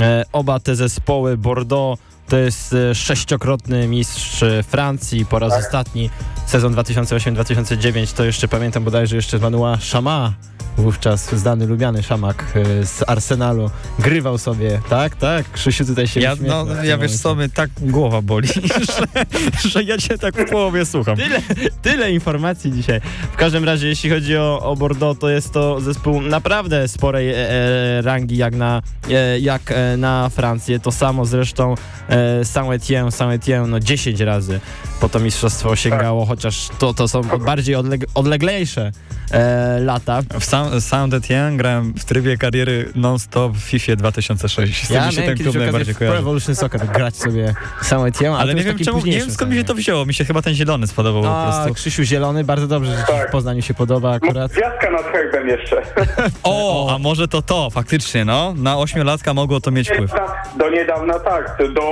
[0.00, 1.36] e, oba te zespoły.
[1.36, 6.10] Bordeaux to jest e, sześciokrotny mistrz e, Francji po raz ostatni.
[6.46, 10.32] Sezon 2008-2009 to jeszcze pamiętam bodajże jeszcze z Manuła Szama.
[10.78, 16.34] Wówczas znany, lubiany Szamak e, z Arsenalu grywał sobie, tak, tak, Krzysiu tutaj się Ja,
[16.46, 18.48] no, ja wiesz co, mnie tak głowa boli,
[18.88, 19.24] że,
[19.68, 21.16] że ja cię tak w połowie słucham.
[21.16, 21.42] Tyle,
[21.82, 23.00] tyle informacji dzisiaj.
[23.32, 27.34] W każdym razie, jeśli chodzi o, o Bordeaux, to jest to zespół naprawdę sporej e,
[27.36, 30.80] e, rangi jak na, e, jak e, na Francję.
[30.80, 31.74] To samo zresztą
[32.08, 34.60] e, Saint-Étienne, Saint-Étienne no 10 razy
[35.00, 38.92] po to mistrzostwo sięgało, chociaż to, to są bardziej odleg odleglejsze
[39.30, 40.22] e, lata.
[40.40, 44.84] W Sound, Sound Etienne grałem w trybie kariery non-stop w FIFA 2006.
[44.84, 46.18] Z tym Ja się miałem ten kiedyś klub okazję najbardziej w Pro kojarzy.
[46.22, 49.74] Evolution Soccer grać sobie Saint-Étienne, Ale nie wiem czemu, nie wiem skąd mi się to
[49.74, 50.06] wzięło.
[50.06, 51.74] Mi się chyba ten zielony spodobał po A, prostu.
[51.74, 53.28] Krzysiu Zielony, bardzo dobrze, że ci Tak.
[53.28, 54.52] w Poznaniu się podoba akurat.
[54.52, 55.82] Gwiazdka nad herbem jeszcze.
[56.42, 58.54] O, a może to to, faktycznie, no.
[58.56, 60.10] Na ośmiolatka mogło to mieć wpływ.
[60.58, 61.82] Do niedawna tak, do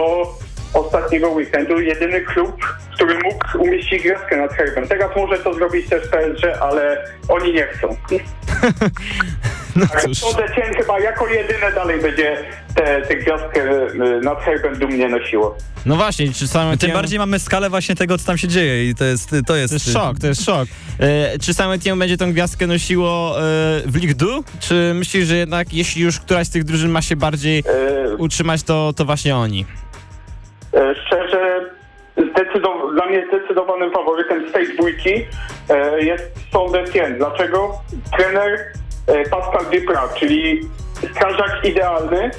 [0.76, 4.88] ostatniego weekendu jedyny klub, który mógł umieścić gwiazdkę nad herbem.
[4.88, 7.88] Teraz może to zrobić też PSG, ale oni nie chcą.
[9.76, 10.18] No Tak, cóż.
[10.18, 15.56] Saint-Etienne chyba jako jedyne dalej będzie tę tę gwiazdkę y, nad herbem dumnie nosiło.
[15.86, 16.78] No właśnie, czy Saint-Étienne...
[16.78, 19.30] Tym bardziej mamy skalę właśnie tego, co tam się dzieje i to jest...
[19.46, 20.68] To jest, To jest szok, to jest szok.
[20.98, 23.42] E, czy Saint-Étienne będzie tą gwiazdkę nosiło e,
[23.86, 24.26] w Ligue 2?
[24.60, 28.62] Czy myślisz, że jednak jeśli już któraś z tych drużyn ma się bardziej E, utrzymać,
[28.62, 29.66] to, to właśnie oni?
[30.76, 31.70] E, Szczerze,
[32.16, 35.26] zdecydow- dla mnie zdecydowanym faworytem z tej dwójki
[35.68, 37.18] e, jest Saint-Etienne.
[37.18, 37.72] Dlaczego?
[38.16, 38.60] Trener
[39.06, 40.60] e, Pascal Duprat, czyli
[41.10, 42.30] strażak idealny,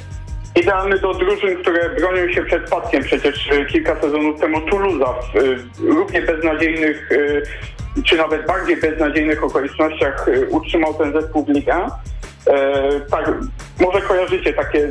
[0.56, 3.04] idealny do drużyn, które bronią się przed spadkiem.
[3.04, 5.14] Przecież kilka sezonów temu Toulouse'a
[5.76, 7.10] w równie beznadziejnych,
[8.06, 11.72] czy nawet bardziej beznadziejnych okolicznościach utrzymał ten zespół w Ligue
[12.48, 13.02] 1.
[13.12, 13.32] Tak,
[13.80, 14.90] może kojarzycie takie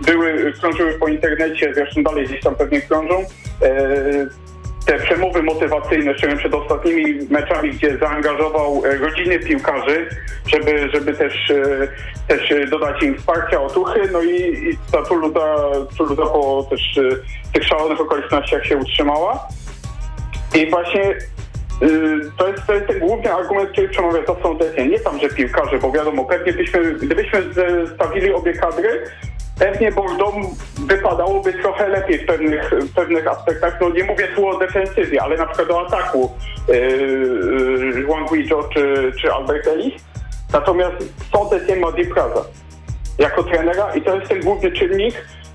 [0.00, 3.24] były, krążyły po internecie, zresztą dalej gdzieś tam pewnie krążą,
[3.62, 4.48] e,
[4.86, 10.08] te przemowy motywacyjne, szczególnie przed ostatnimi meczami, gdzie zaangażował e, rodziny piłkarzy,
[10.46, 11.88] żeby, żeby też, e,
[12.28, 15.56] też e, dodać im wsparcia, otuchy, no i, i ta Tuluza,
[15.96, 17.02] Tuluza po też e,
[17.52, 19.48] tych szalonych okolicznościach się utrzymała.
[20.54, 21.14] I właśnie
[22.38, 24.22] to jest, to jest ten główny argument, który przemawia.
[24.22, 29.02] To są te nie tam, że piłkarze, bo wiadomo, pewnie byśmy, gdybyśmy zestawili obie kadry,
[29.58, 30.36] pewnie Bordeaux
[30.86, 33.80] wypadałoby trochę lepiej w pewnych, w pewnych aspektach.
[33.80, 36.32] No nie mówię tu o defensywie, ale na przykład o ataku
[36.68, 36.76] yy,
[37.94, 39.94] yy, Juan Guido czy, czy Albert Ellis.
[40.52, 40.96] Natomiast
[41.32, 42.44] Saint-Etienne ma Dipraza
[43.18, 45.14] jako trenera i to jest ten główny czynnik,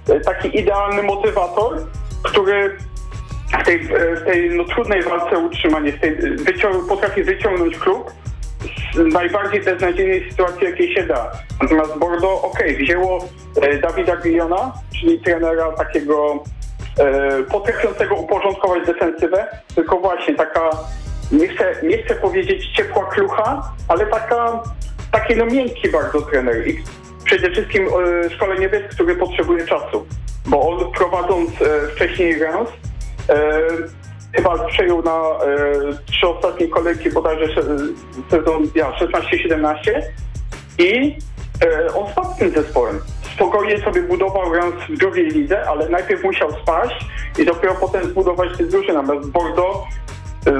[0.09, 1.77] e, taki idealny motywator,
[2.23, 2.77] który
[3.61, 3.79] w tej,
[4.15, 8.11] w tej no, trudnej walce utrzymanie, w tej, wycią- potrafi wyciągnąć klub
[8.95, 11.31] najbardziej beznadziejnej sytuacji, jakiej się da.
[11.61, 13.27] Natomiast Bordeaux, okej, wzięło
[13.61, 16.43] e, Dawida Guillona, czyli trenera takiego
[16.99, 20.69] e, potrafiącego uporządkować defensywę, tylko właśnie taka,
[21.31, 24.63] nie chcę, nie chcę powiedzieć ciepła klucha, ale taka,
[25.11, 26.67] taki no miękki bardzo trener.
[26.67, 26.83] I
[27.23, 30.05] przede wszystkim e, szkolenie bez, który potrzebuje czasu.
[30.45, 32.69] Bo on prowadząc e, wcześniej Reims,
[33.29, 33.61] e,
[34.35, 35.43] chyba przejął na e,
[36.05, 37.47] trzy ostatnie kolejki bodajże
[38.29, 39.75] sezon ja, 16-17
[40.79, 41.17] i
[41.61, 42.99] e, tym zespołem.
[43.35, 47.05] Spokojnie sobie budował Reims w drugiej lidze, ale najpierw musiał spaść
[47.39, 49.01] i dopiero potem zbudować tę drużynę.
[49.01, 49.87] Natomiast Bordeaux
[50.47, 50.51] e,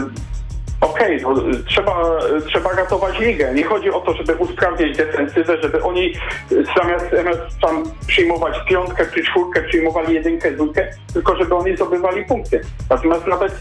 [0.84, 1.92] Okej, no, y, trzeba,
[2.38, 3.54] y, trzeba ratować ligę.
[3.54, 6.14] Nie chodzi o to, żeby usprawniać defensywę, żeby oni
[6.52, 12.26] y, zamiast, zamiast tam przyjmować piątkę czy czwórkę, przyjmowali jedynkę, dwójkę, tylko żeby oni zdobywali
[12.26, 12.62] punkty.
[12.90, 13.54] Natomiast nawet,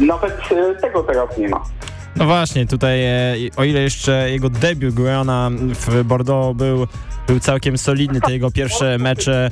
[0.00, 1.62] nawet y, tego teraz nie ma.
[2.16, 6.86] No właśnie, tutaj e, o ile jeszcze jego debiut Guiana w Bordeaux był,
[7.26, 9.50] był całkiem solidny, te jego pierwsze mecze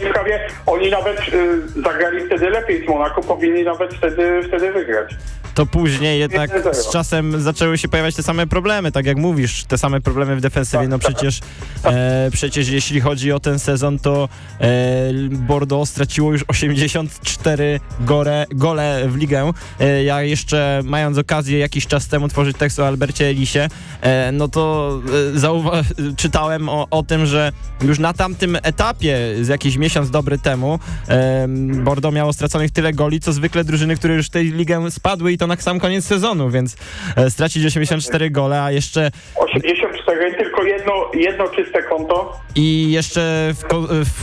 [0.67, 5.15] oni nawet y, zagrali wtedy lepiej z Monaco, powinni nawet wtedy, wtedy wygrać.
[5.57, 6.75] To później jednak 1-0.
[6.75, 10.41] z czasem zaczęły się pojawiać te same problemy, tak jak mówisz, te same problemy w
[10.41, 11.13] defensywie, Tak, no tak.
[11.13, 11.41] przecież
[11.85, 14.29] e, przecież jeśli chodzi o ten sezon, to
[14.61, 14.69] e,
[15.31, 19.53] Bordeaux straciło już 84 gore, gole w ligę.
[19.81, 23.69] E, ja jeszcze mając okazję jakiś czas temu tworzyć tekst o Albercie Elisie,
[24.01, 24.93] e, no to
[25.35, 30.79] e, czytałem o, o tym, że już na tamtym etapie, z jakiś miesiąc dobry temu,
[31.09, 31.47] e,
[31.85, 35.39] Bordeaux miało straconych tyle goli, co zwykle drużyny, które już w tej ligę spadły i
[35.39, 36.77] to na sam koniec sezonu, więc
[37.17, 42.41] e, stracić 84 gole, a jeszcze 84, tylko jedno, jedno czyste konto.
[42.55, 43.65] i jeszcze w,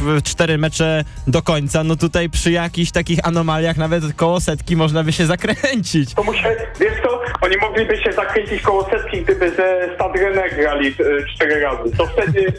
[0.01, 5.03] w cztery mecze do końca, no tutaj przy jakichś takich anomaliach nawet koło setki można
[5.03, 6.13] by się zakręcić.
[6.13, 10.87] To muszę, wiesz co, oni mogliby się zakręcić koło setki, gdyby ze Stade Rennais grali
[10.87, 11.97] y, cztery razy.
[11.97, 12.53] To wtedy,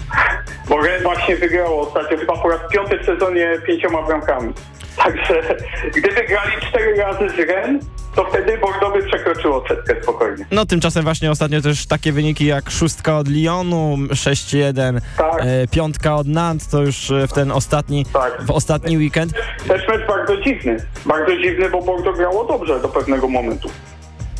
[0.68, 4.52] bo Rennes właśnie wygrało ostatnio, chyba po raz piąty w sezonie pięcioma bramkami.
[4.96, 5.42] Także
[5.90, 10.46] gdyby grali cztery razy z Rennes, to wtedy Bordeaux by przekroczyło setkę spokojnie.
[10.50, 15.40] No tymczasem właśnie ostatnio też takie wyniki jak szóstka od Lyonu, 6-1, Tak.
[15.40, 18.42] e, piątka od Nantes, to już e, w ten ostatni, Tak.
[18.42, 19.32] w ostatni weekend.
[19.68, 20.76] Też mecz bardzo dziwny.
[21.06, 23.70] Bardzo dziwny, bo Bordeaux grało dobrze do pewnego momentu.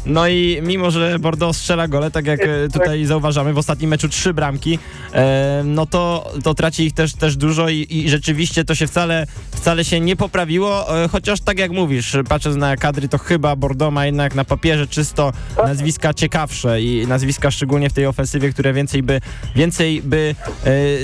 [0.07, 4.09] No i mimo, że Bordeaux strzela gole, tak jak e, tutaj zauważamy, w ostatnim meczu
[4.09, 4.79] trzy bramki,
[5.15, 9.27] e, no to, to traci ich też, też dużo i, i rzeczywiście to się wcale,
[9.51, 13.95] wcale się nie poprawiło, e, chociaż tak jak mówisz, patrząc na kadry, to chyba Bordeaux
[13.95, 19.03] ma jednak na papierze czysto nazwiska ciekawsze i nazwiska szczególnie w tej ofensywie, które więcej
[19.03, 19.21] by,
[19.57, 20.35] więcej by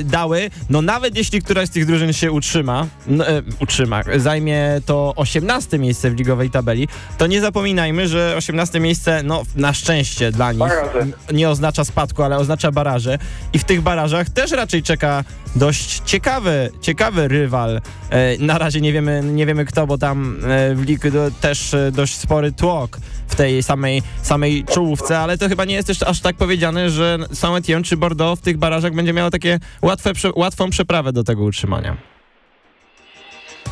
[0.05, 0.51] dały.
[0.71, 3.25] No nawet jeśli któraś z tych drużyn się utrzyma, no,
[3.61, 8.88] utrzyma, zajmie to 18 miejsce w ligowej tabeli, to nie zapominajmy, że 18 miejsce,
[9.25, 11.07] no na szczęście dla nich, Baraże.
[11.33, 13.19] nie oznacza spadku, ale oznacza baraże.
[13.53, 15.25] I w tych barażach też raczej czeka
[15.57, 17.81] dość ciekawy, ciekawy rywal.
[18.11, 21.75] E, na razie nie wiemy, nie wiemy kto, bo tam e, w lig do, też
[21.75, 22.99] e, dość spory tłok
[23.29, 27.19] w tej samej, samej czołówce, ale to chyba nie jest też aż tak powiedziane, że
[27.33, 31.97] Saint-Étienne czy Bordeaux w tych barażach będzie miało takie łatwe, łatwą przeprawę do tego utrzymania.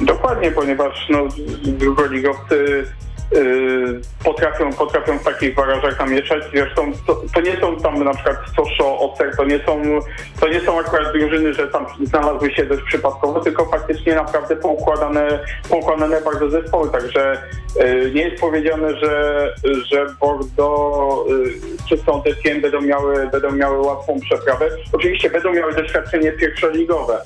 [0.00, 1.29] Dokładnie, ponieważ no,
[1.64, 2.87] drugoligowcy
[4.25, 6.43] potrafią, potrafią w takich barażach namieszać.
[6.55, 9.83] Zresztą to, to nie są tam na przykład Soszo, Ocer, to nie są
[10.41, 15.39] to nie są akurat drużyny, że tam znalazły się dość przypadkowo, tylko faktycznie naprawdę poukładane,
[15.71, 16.91] poukładane bardzo zespoły.
[16.91, 17.43] Także
[17.77, 19.55] yy, nie jest powiedziane, że,
[19.93, 21.53] że Bordeaux yy,
[21.89, 24.69] czy Saint-Etienne będą miały, będą miały łatwą przeprawę.
[24.93, 27.23] Oczywiście będą miały doświadczenie pierwszoligowe.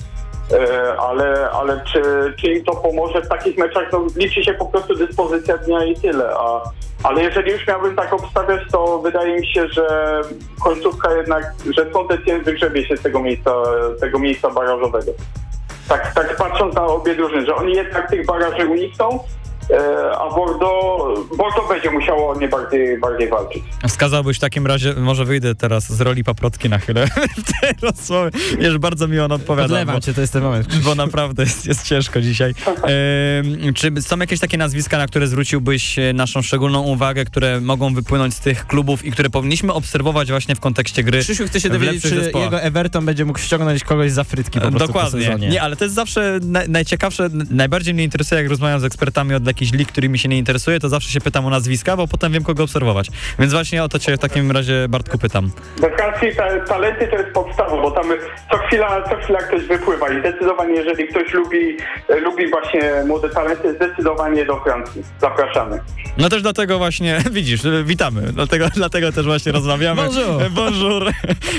[0.53, 2.03] E, ale, ale czy,
[2.41, 5.95] czy im to pomoże w takich meczach, no liczy się po prostu dyspozycja dnia i
[5.95, 6.63] tyle, a,
[7.03, 10.21] ale jeżeli już miałbym tak obstawiać, to wydaje mi się, że
[10.65, 13.53] końcówka jednak, że Saint-Etienne wygrzebie się z tego miejsca,
[14.01, 15.13] tego miejsca barażowego.
[15.89, 19.21] Tak, tak patrząc na obie drużyny, że oni jednak tych baraży unikną,
[20.19, 23.63] a Bordeaux, Bordeaux będzie musiało o nie bardziej, bardziej walczyć.
[23.89, 27.07] Wskazałbyś w takim razie, może wyjdę teraz z roli paprotki na chwilę
[27.47, 28.31] w tej rozmowie.
[28.59, 29.69] Wiesz, bardzo mi on odpowiada.
[29.69, 30.77] Podlewam bo- cię, to jest ten moment.
[30.85, 32.55] bo naprawdę jest, jest ciężko dzisiaj.
[32.67, 37.95] Ehm, czy są jakieś takie nazwiska, na które zwróciłbyś e, naszą szczególną uwagę, które mogą
[37.95, 41.21] wypłynąć z tych klubów i które powinniśmy obserwować właśnie w kontekście gry?
[41.21, 42.45] Krzysiu chce się dowiedzieć, czy zespołach.
[42.45, 45.21] jego Everton będzie mógł ściągnąć kogoś za frytki po prostu po Dokładnie.
[45.21, 45.49] sezonie.
[45.49, 49.47] Nie, ale to jest zawsze na, najciekawsze, najbardziej mnie interesuje, jak rozmawiam z ekspertami od
[49.47, 52.09] jakichś jakiś lig, który mi się nie interesuje, to zawsze się pytam o nazwiska, bo
[52.09, 53.07] potem wiem, kogo obserwować.
[53.39, 55.51] Więc właśnie o to cię w takim razie, Bartku, pytam.
[55.97, 58.05] Francji ta, talenty to jest podstawa, bo tam
[58.51, 61.77] co chwila, co chwila ktoś wypływa i zdecydowanie jeżeli ktoś lubi,
[62.23, 65.03] lubi właśnie młode talenty, zdecydowanie do Francji.
[65.21, 65.81] Zapraszamy.
[66.19, 70.03] No też dlatego właśnie, widzisz, witamy, dlatego, dlatego też właśnie rozmawiamy.
[70.03, 70.51] Bonjour.
[70.51, 71.13] Bonjour.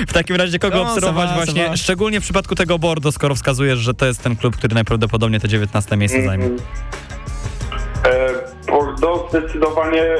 [0.07, 1.77] W takim razie kogo No, obserwować ça właśnie, va.
[1.77, 5.47] szczególnie w przypadku tego Bordo, skoro wskazujesz, że to jest ten klub, który najprawdopodobniej te
[5.47, 6.49] 19 miejsce zajmie.
[8.05, 8.29] E,
[8.71, 10.17] Bordeaux zdecydowanie e,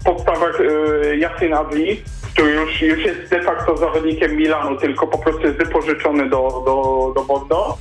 [0.00, 5.18] w podstawach e, Yassin Adli, który już, już jest de facto zawodnikiem Milanu, tylko po
[5.18, 7.78] prostu jest wypożyczony do, do, do Bordeaux.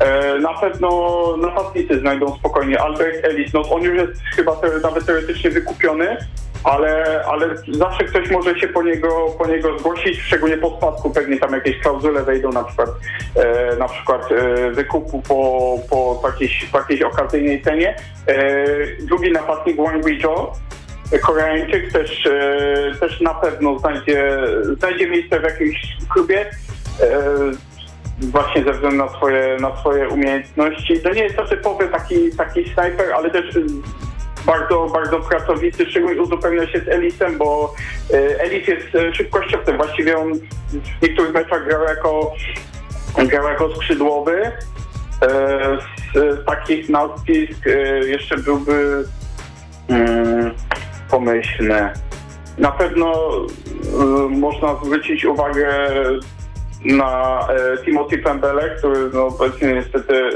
[0.00, 0.88] E, Na pewno
[1.36, 2.80] napastnicy znajdą spokojnie.
[2.80, 6.16] Albert Ellis, no on już jest chyba nawet teoretycznie wykupiony,
[6.64, 11.38] ale, ale zawsze ktoś może się po niego, po niego zgłosić, szczególnie po spadku pewnie
[11.38, 12.90] tam jakieś klauzule wejdą, na przykład,
[13.36, 15.78] e, na przykład e, wykupu po,
[16.22, 17.96] po jakiejś, po jakiejś okazyjnej cenie.
[18.26, 18.66] E,
[19.00, 20.52] drugi napastnik Wang Wijio,
[21.18, 24.38] Koreańczyk też, e, też na pewno znajdzie,
[24.78, 26.50] znajdzie miejsce w jakimś klubie.
[27.00, 27.22] E,
[28.20, 31.00] właśnie ze względu na swoje, na swoje umiejętności.
[31.00, 33.58] To nie jest to typowy taki, taki snajper, ale też
[34.46, 37.74] bardzo, bardzo pracowity, szczególnie uzupełnia się z Elisem, bo
[38.10, 39.76] y, Elis jest y, szybkościowcem.
[39.76, 40.34] Właściwie on
[40.98, 42.32] w niektórych meczach grał jako,
[43.16, 44.52] grał jako skrzydłowy.
[45.22, 45.78] E,
[46.14, 49.04] Z, takich nazwisk e, jeszcze byłby
[49.88, 50.54] mm,
[51.10, 51.90] pomyślny.
[52.58, 53.30] Na pewno
[54.30, 55.68] można zwrócić uwagę
[56.84, 60.30] na e, Timothy Pembele, który no, obecnie niestety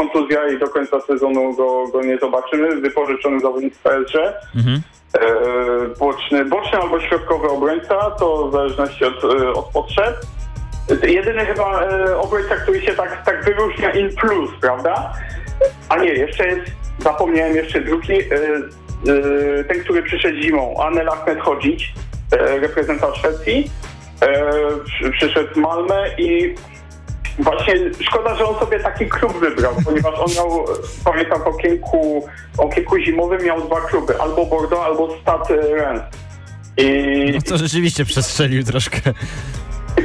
[0.00, 2.80] kontuzja i do końca sezonu go, go nie zobaczymy.
[2.80, 4.14] Wypożyczony zawodnik z PSG.
[4.56, 4.82] Mhm.
[5.14, 5.20] E,
[5.98, 10.16] boczny, boczny albo środkowy obrońca, to w zależności od, e, od potrzeb.
[11.02, 15.12] Jedyny chyba e, obrońca, który się tak, tak wyróżnia in plus, prawda?
[15.88, 18.18] A nie, jeszcze jest, zapomniałem jeszcze drugi,
[19.68, 21.80] ten, który przyszedł zimą, Anel Ahmed Hodzic,
[22.32, 23.70] e, reprezentant Szwecji.
[24.84, 26.54] Przy- przyszedł z Malmę i
[27.38, 30.64] Właśnie szkoda, że on sobie taki klub wybrał, ponieważ on miał,
[31.04, 36.02] pamiętam, w okienku, okienku zimowym miał dwa kluby, albo Bordeaux, albo Stade Reims.
[36.76, 39.00] I, No to rzeczywiście przestrzelił troszkę.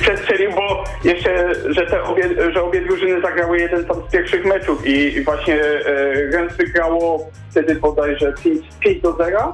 [0.01, 4.87] przestrzelił, bo jeszcze, że, te obie, że obie drużyny zagrały jeden tam z pierwszych meczów
[4.87, 9.53] i, właśnie e, Reims wygrało wtedy bodajże 5, 5 do 0.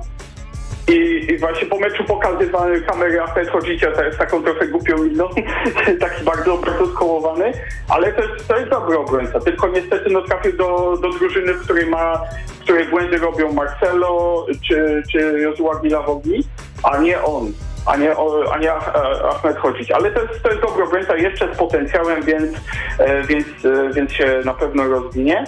[0.88, 0.94] I,
[1.32, 5.30] I właśnie po meczu pokazywany kamery Ahmed Hodzicia z taką trochę głupią miną,
[6.00, 7.52] taki bardzo, bardzo skołowany,
[7.90, 11.64] ale to jest, to jest dobry obrońca, tylko niestety no, trafił do, do drużyny, w
[11.64, 16.44] której ma, w której błędy robią Marcelo czy, czy Josua Gilavogi,
[16.84, 17.52] a nie on,
[17.86, 18.16] a nie,
[18.54, 18.94] a nie Ah-
[19.36, 19.92] Ahmed Hodzic.
[19.92, 22.52] Ale to jest, to jest dobry obrońca jeszcze z potencjałem, więc,
[23.00, 25.46] e, więc, e, więc się na pewno rozwinie.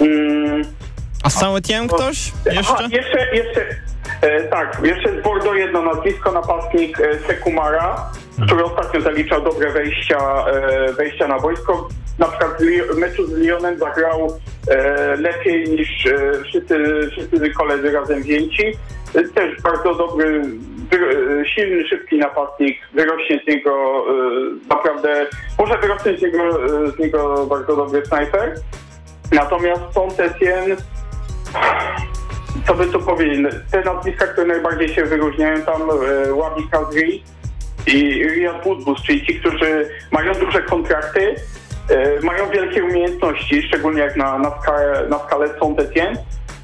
[0.00, 0.62] Mm,
[1.24, 2.74] A z Saint-Étienne ktoś jeszcze?
[2.74, 4.01] Aha, jeszcze, jeszcze e,
[4.50, 8.10] tak, jeszcze z Bordeaux jedno nazwisko, napastnik e, Sekumara,
[8.46, 11.88] który ostatnio zaliczał dobre wejścia, e, wejścia na wojsko.
[12.18, 16.78] Na przykład w meczu z Lyonem zagrał e, lepiej niż e, wszyscy,
[17.10, 18.66] wszyscy koledzy razem wzięci.
[19.14, 20.42] E, Też bardzo dobry,
[20.92, 22.78] e, silny, szybki napastnik.
[22.94, 24.12] Wyrośnie z niego e,
[24.68, 25.26] naprawdę,
[25.58, 28.54] może wyrosnąć z niego, e, z niego bardzo dobry snajper.
[29.32, 30.76] Natomiast Saint-Etienne
[32.66, 33.54] co by tu powiedzieć?
[33.70, 37.22] Te nazwiska, które najbardziej się wyróżniają tam, e, Wabi Kazri
[37.86, 41.34] i Riyad Budbus, czyli ci, którzy mają duże kontrakty,
[41.88, 46.16] e, mają wielkie umiejętności, szczególnie jak na, na, skalę, na skalę Saint-Etienne.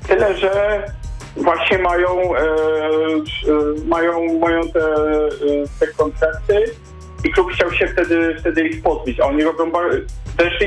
[0.09, 0.83] Tyle, że
[1.37, 2.47] właśnie mają, e, e,
[3.87, 5.29] mają, mają te, e,
[5.81, 6.65] te kontrakty
[7.25, 10.01] i klub chciał się wtedy, wtedy ich pozbyć, a oni robią bar-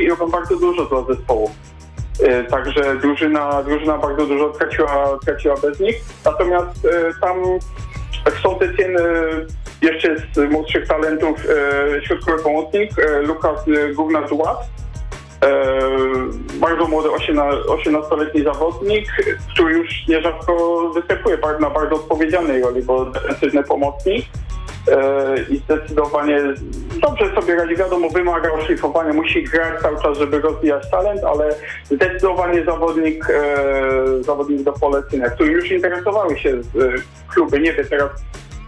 [0.02, 1.52] i robią bardzo dużo dla zespołu.
[2.20, 5.96] E, Także drużyna, drużyna bardzo dużo traciła, traciła bez nich.
[6.26, 7.38] Natomiast e, tam
[8.26, 9.46] w Saint-Etienne e,
[9.82, 11.38] jeszcze z młodszych talentów
[11.98, 12.92] e, środkowy pomocnik
[13.24, 14.28] Lukas Gówna
[16.54, 19.06] bardzo młody 18 18-letni zawodnik,
[19.54, 24.26] który już nierzadko występuje na bardzo odpowiedzialnej roli, bo defensywny pomocnik.
[24.88, 26.40] E, i zdecydowanie
[27.02, 27.76] dobrze sobie radzi.
[27.76, 31.56] Wiadomo, wymaga oszlifowania, musi grać cały czas, żeby rozwijać talent, ale
[31.92, 36.62] zdecydowanie zawodnik, e, zawodnik do polecenia, który już interesowały się e,
[37.34, 37.60] kluby.
[37.60, 38.10] Nie wiem, teraz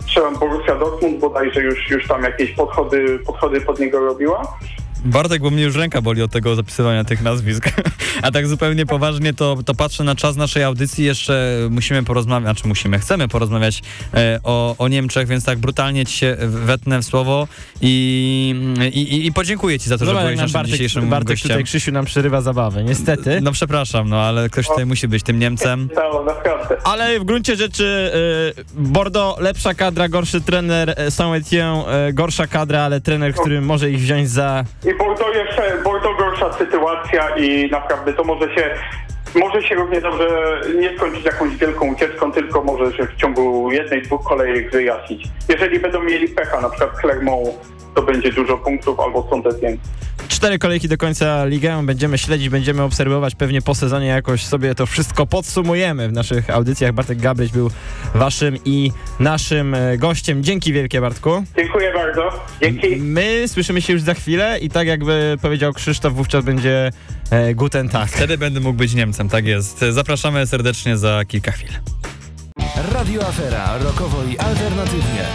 [0.02, 4.57] strzelam Borussia Dortmund, bodajże już, już tam jakieś podchody, podchody pod niego robiła.
[5.06, 7.70] Bartek, bo mnie już ręka boli od tego zapisywania tych nazwisk.
[8.22, 11.06] A tak zupełnie poważnie to, to patrzę na czas naszej audycji.
[11.06, 13.82] Jeszcze musimy porozmawiać, znaczy musimy, chcemy porozmawiać
[14.14, 17.47] e, o, o Niemczech, więc tak brutalnie ci się wetnę w słowo
[17.82, 18.56] i,
[18.93, 21.49] i, i podziękuję ci za to, Zobacz, że jak byłeś naszym Bartek, dzisiejszym Bartek gościem.
[21.49, 23.41] tutaj Krzysiu nam przerywa zabawę, niestety.
[23.41, 25.89] No przepraszam, no ale ktoś tutaj musi być tym Niemcem.
[26.84, 28.12] Ale w gruncie rzeczy
[28.60, 33.91] y, Bordeaux lepsza kadra, gorszy trener, y, Saint-Étienne y, gorsza kadra, ale trener, który może
[33.91, 34.66] ich wziąć za...
[34.97, 38.75] Bordeaux jeszcze, Bordeaux gorsza sytuacja i naprawdę to może się,
[39.36, 44.01] może się równie dobrze nie skończyć jakąś wielką ucieczką, tylko może się w ciągu jednej,
[44.01, 45.27] dwóch kolejek wyjaśnić.
[45.49, 47.49] Jeżeli będą mieli pecha, na przykład Clermont,
[47.95, 49.77] to będzie dużo punktów albo Saint-Étienne.
[50.27, 54.86] Cztery kolejki do końca ligę, będziemy śledzić, będziemy obserwować, pewnie po sezonie jakoś sobie to
[54.86, 56.91] wszystko podsumujemy w naszych audycjach.
[56.91, 57.69] Bartek Gabryś był
[58.15, 60.43] waszym i naszym e, gościem.
[60.43, 61.43] Dzięki wielkie Bartku.
[61.57, 62.29] Dziękuję bardzo.
[62.61, 62.95] Dzięki.
[62.95, 66.91] My słyszymy się już za chwilę i tak jakby powiedział Krzysztof, wówczas będzie
[67.34, 68.09] e, Guten Tag.
[68.09, 69.86] Wtedy będę mógł być Niemcem, tak jest.
[69.89, 71.69] Zapraszamy serdecznie za kilka chwil.
[72.93, 75.25] Radio Afera, rokowo i alternatywnie.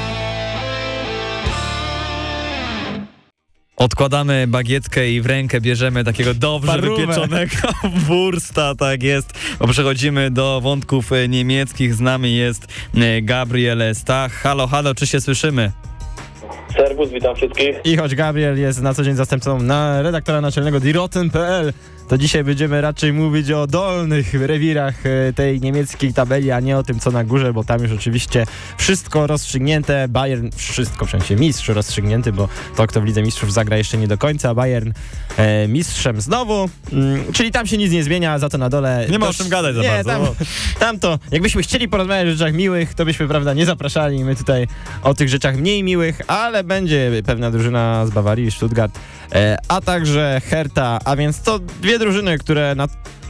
[3.76, 7.06] Odkładamy bagietkę i w rękę bierzemy takiego dobrze Parówę.
[7.06, 7.56] wypieczonego
[8.06, 9.32] wursta, tak jest.
[9.58, 11.94] Bo przechodzimy do wątków e, niemieckich.
[11.94, 14.32] Z nami jest e, Gabriel Stach.
[14.32, 15.72] Halo, halo, czy się słyszymy?
[16.78, 17.80] Serwus, witam wszystkich.
[17.84, 21.72] I choć Gabriel jest na co dzień zastępcą na redaktora naczelnego diroten.pl,
[22.08, 26.82] to dzisiaj będziemy raczej mówić o dolnych rewirach e, tej niemieckiej tabeli, a nie o
[26.82, 28.46] tym, co na górze, bo tam już oczywiście
[28.76, 30.08] wszystko rozstrzygnięte.
[30.08, 34.08] Bayern, wszystko w sensie mistrz rozstrzygnięty, bo to, kto w Lidze Mistrzów zagra jeszcze nie
[34.08, 34.54] do końca.
[34.54, 34.92] Bayern
[35.36, 39.06] e, mistrzem znowu, mm, czyli tam się nic nie zmienia, za to na dole...
[39.10, 40.34] Nie ma o czym gadać za nie, bardzo, Tam, bo-
[40.80, 44.24] tam to, jakbyśmy chcieli porozmawiać o rzeczach miłych, to byśmy, prawda, nie zapraszali.
[44.24, 44.66] My tutaj
[45.02, 48.98] o tych rzeczach mniej miłych, ale będzie pewna drużyna z Bawarii, Stuttgart,
[49.68, 52.88] a także Hertha, a więc to dwie drużyny, które na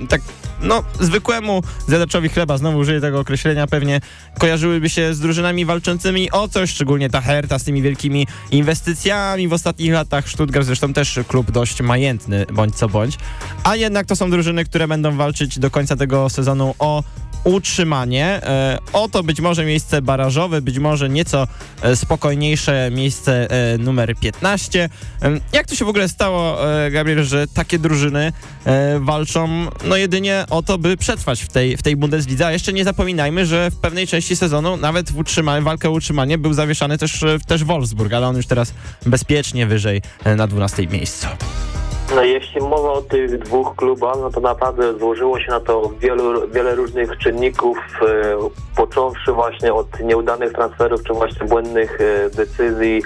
[0.09, 0.20] tak
[0.62, 4.01] no, zwykłemu zjadaczowi chleba, znowu użyję tego określenia, pewnie
[4.38, 9.53] kojarzyłyby się z drużynami walczącymi o coś, szczególnie ta Hertha z tymi wielkimi inwestycjami w
[9.53, 10.28] ostatnich latach.
[10.28, 13.18] Stuttgart zresztą też klub dość majętny, bądź co bądź.
[13.64, 17.03] A jednak to są drużyny, które będą walczyć do końca tego sezonu o
[17.45, 18.24] utrzymanie.
[18.26, 21.47] E, oto być może miejsce barażowe, być może nieco
[21.82, 24.89] e, spokojniejsze miejsce e, numer 15.
[25.20, 26.59] Em, jak to się w ogóle stało,
[26.91, 28.32] Gabriel, że takie drużyny
[29.01, 32.84] walczą no jedynie o to, by przetrwać w tej, w tej Bundeslidze, a jeszcze nie
[32.84, 37.24] zapominajmy, że w pewnej części sezonu nawet w utrzymaniu, walkę o utrzymanie był zawieszany też,
[37.47, 38.72] też Wolfsburg, ale on już teraz
[39.07, 40.03] bezpiecznie wyżej
[40.36, 41.26] na 12 miejscu.
[42.14, 46.48] No jeśli mowa o tych dwóch klubach, no to naprawdę złożyło się na to wielu,
[46.48, 48.36] wiele różnych czynników, e,
[48.76, 53.02] począwszy właśnie od nieudanych transferów, czy właśnie błędnych e, decyzji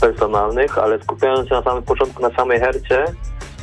[0.00, 3.04] personalnych, ale skupiając się na samym początku na samej hercie,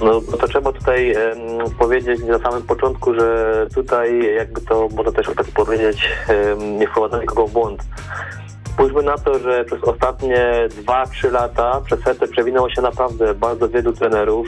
[0.01, 5.28] no to trzeba tutaj em, powiedzieć na samym początku, że tutaj jakby to można też
[5.38, 6.09] tak powiedzieć,
[6.80, 7.84] nie wprowadza nikogo w błąd.
[8.76, 10.45] Spójrzmy na to, że przez ostatnie
[10.86, 14.47] 2-3 lata przez Hertę przewinęło się naprawdę bardzo wielu trenerów.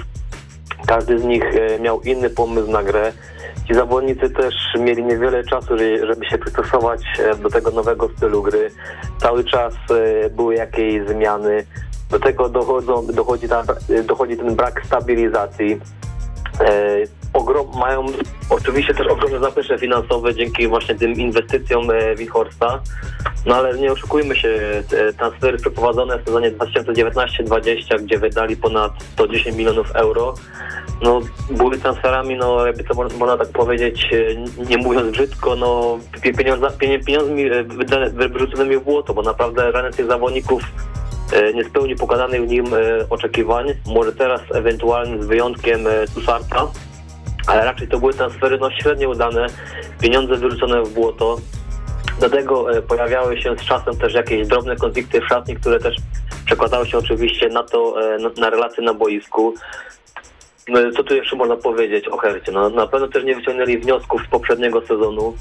[0.88, 3.12] Każdy z nich e, miał inny pomysł na grę.
[3.68, 8.42] Ci zawodnicy też mieli niewiele czasu, że- żeby się przystosować e, do tego nowego stylu
[8.44, 8.72] gry.
[9.22, 9.74] Cały czas
[10.26, 11.66] e, były jakieś zmiany.
[12.10, 13.64] Do tego dochodzą, dochodzi, ta,
[14.06, 15.80] dochodzi ten brak stabilizacji.
[17.38, 18.06] Ogrom, mają
[18.50, 22.82] oczywiście też ogromne zaplecze finansowe dzięki właśnie tym inwestycjom e, Wichorsta.
[23.46, 24.84] No ale nie oszukujmy się,
[25.18, 30.34] transfery przeprowadzone w sezonie 2019-2020, gdzie wydali ponad 110 milionów euro,
[31.02, 31.22] no
[31.52, 36.70] były transferami, no jakby to można, tak powiedzieć, e, nie mówiąc brzydko, no pie- pieniądza,
[36.70, 37.64] pienie- pieniądzmi e,
[38.30, 40.62] wyrzuconymi w błoto, bo naprawdę żaden z tych zawodników
[41.54, 42.66] nie spełnił pokazanych w nim
[43.10, 43.74] oczekiwań.
[43.86, 45.80] Może teraz ewentualnie z wyjątkiem
[46.16, 46.68] Tusarta,
[47.48, 49.48] ale raczej to były transfery no, średnio udane,
[50.02, 51.38] pieniądze wyrzucone w błoto.
[52.20, 55.96] Do tego e, pojawiały się z czasem też jakieś drobne konflikty w szatni, które też
[56.46, 59.54] przekładały się oczywiście na to, e, na, na relacje na boisku.
[60.68, 62.52] No, Co tu jeszcze można powiedzieć o Hercie?
[62.52, 65.34] No, na pewno też nie wyciągnęli wniosków z poprzedniego sezonu.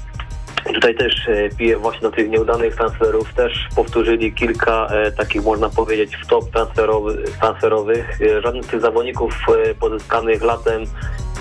[0.73, 3.33] Tutaj też e, piję właśnie do tych nieudanych transferów.
[3.33, 8.19] Też powtórzyli kilka e, takich, można powiedzieć, w top transferowy, transferowych.
[8.43, 10.83] Żaden z tych zawodników e, pozyskanych latem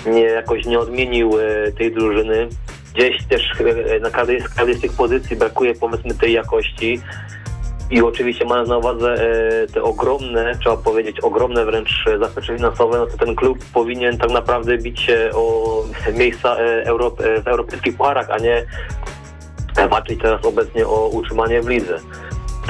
[0.06, 2.48] nie, jakoś nie odmienił e, tej drużyny.
[2.94, 7.00] Gdzieś też e, na każdej z, każdej z tych pozycji brakuje powiedzmy tej jakości.
[7.90, 13.06] I oczywiście mając na uwadze e, te ogromne, trzeba powiedzieć, ogromne wręcz zaplecze finansowe, no
[13.06, 15.74] to ten klub powinien tak naprawdę bić się o
[16.14, 18.64] miejsca Europ- w europejskich pucharach, a nie
[19.88, 21.98] walczyć teraz obecnie o utrzymanie w lidze.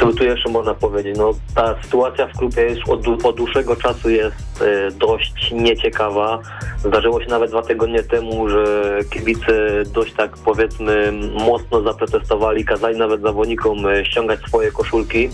[0.00, 1.18] Co tu jeszcze można powiedzieć?
[1.18, 6.40] No, ta sytuacja w klubie już od, od dłuższego czasu jest e, dość nieciekawa.
[6.78, 8.64] Zdarzyło się nawet dwa tygodnie temu, że
[9.10, 11.12] kibice dość tak powiedzmy
[11.46, 15.30] mocno zaprotestowali, kazali nawet zawodnikom e, ściągać swoje koszulki.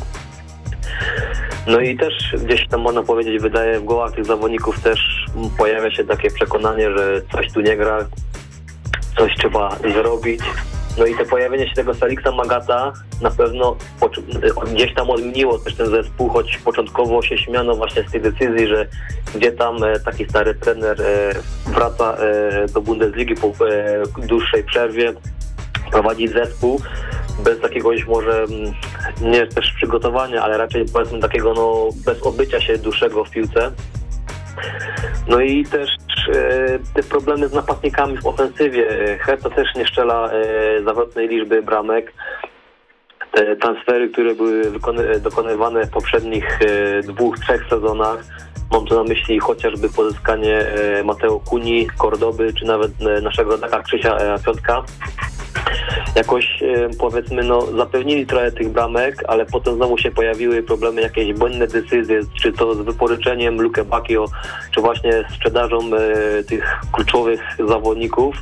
[1.66, 5.26] No i też gdzieś tam można powiedzieć, wydaje w głowach tych zawodników też
[5.58, 8.06] pojawia się takie przekonanie, że coś tu nie gra,
[9.18, 10.40] coś trzeba zrobić.
[10.98, 14.22] No i to pojawienie się tego Salixa Magata na pewno poczu-
[14.72, 18.86] gdzieś tam odmieniło też ten zespół, choć początkowo się śmiano właśnie z tej decyzji, że
[19.34, 21.34] gdzie tam e, taki stary trener e,
[21.66, 23.52] wraca e, do Bundesligi po
[24.18, 25.12] dłuższej przerwie,
[25.90, 26.80] prowadzi zespół
[27.44, 28.74] bez jakiegoś może mm,
[29.20, 33.70] nie też przygotowania, ale raczej powiedzmy takiego no bez obycia się dłuższego w piłce.
[35.28, 35.90] No i też
[36.94, 38.90] te problemy z napastnikami w ofensywie.
[38.90, 42.12] E, Hertha też nie szczela e, zawrotnej liczby bramek.
[43.32, 44.62] Te transfery, które były
[45.20, 48.24] dokonywane w poprzednich e, dwóch, trzech sezonach,
[48.72, 53.82] mam tu na myśli chociażby pozyskanie e, Mateo Kuni, Kordoby, czy nawet e, naszego rodaka
[53.82, 54.82] Krzysia e, Piątka.
[56.16, 61.32] Jakoś e, powiedzmy, no zapewnili trochę tych bramek, ale potem znowu się pojawiły problemy, jakieś
[61.32, 64.24] błędne decyzje, czy to z wypożyczeniem Luke Bakio,
[64.70, 68.36] czy właśnie sprzedażą e, tych kluczowych zawodników.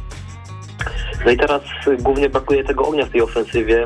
[1.25, 1.63] No i teraz
[1.99, 3.85] głównie brakuje tego ognia w tej ofensywie.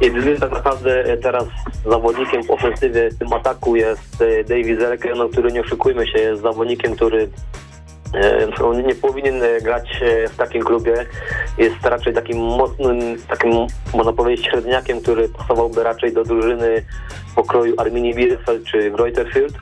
[0.00, 1.44] Jedynym tak naprawdę teraz
[1.86, 6.18] zawodnikiem w ofensywie w tym ataku jest e, Davis Zelke, no, który nie oszukujmy się,
[6.18, 7.28] jest zawodnikiem, który
[8.64, 11.06] on nie powinien e, grać e, w takim klubie.
[11.58, 12.98] Jest raczej takim mocnym,
[13.28, 16.84] takim można powiedzieć średniakiem, który pasowałby raczej do drużyny
[17.34, 19.54] pokroju Arminii Bielefeld czy Greuterfield.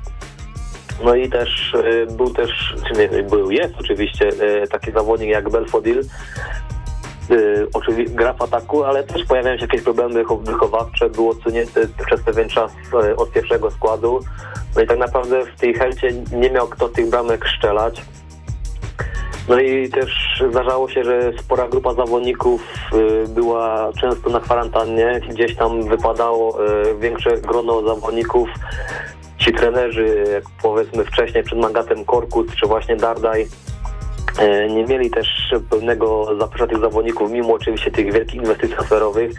[1.05, 5.50] No i też e, był też, czy nie, był, jest oczywiście e, taki zawodnik jak
[5.50, 6.03] Belfodil,
[7.74, 11.11] oczywiście gra w ataku, ale też pojawiają się jakieś problemy wychow- wychowawcze.
[11.11, 14.20] Był odsunięty przez pewien czas e, od pierwszego składu.
[14.76, 18.03] No i tak naprawdę w tej helcie nie miał kto tych bramek strzelać.
[19.49, 22.62] No i też zdarzało się, że spora grupa zawodników
[22.95, 25.20] y, była często na kwarantannie.
[25.28, 28.49] Gdzieś tam wypadało y, większe grono zawodników.
[29.38, 33.47] Ci trenerzy, jak powiedzmy wcześniej przed Magatem Korkut czy właśnie Dardaj,
[34.38, 39.32] E, Nie mieli też pełnego zaplecza tych zawodników, mimo oczywiście tych wielkich inwestycji transferowych.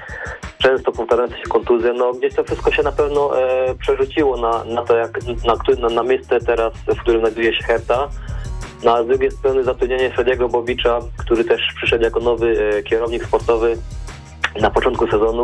[0.58, 4.82] Często powtarzające się kontuzje, no gdzieś to wszystko się na pewno e, przerzuciło na, na
[4.82, 8.10] to, jak, na, na, na miejsce teraz, w którym znajduje się Herta.
[8.84, 13.25] No, a z drugiej strony zatrudnienie Frediego Bobicza, który też przyszedł jako nowy e, kierownik
[13.25, 13.77] sportowy
[14.62, 15.43] na początku sezonu.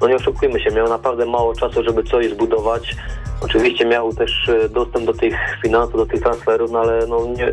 [0.00, 2.96] No nie oszukujmy się, miał naprawdę mało czasu, żeby coś zbudować.
[3.40, 7.50] Oczywiście miał też e, dostęp do tych finansów, do tych transferów, no ale no nie,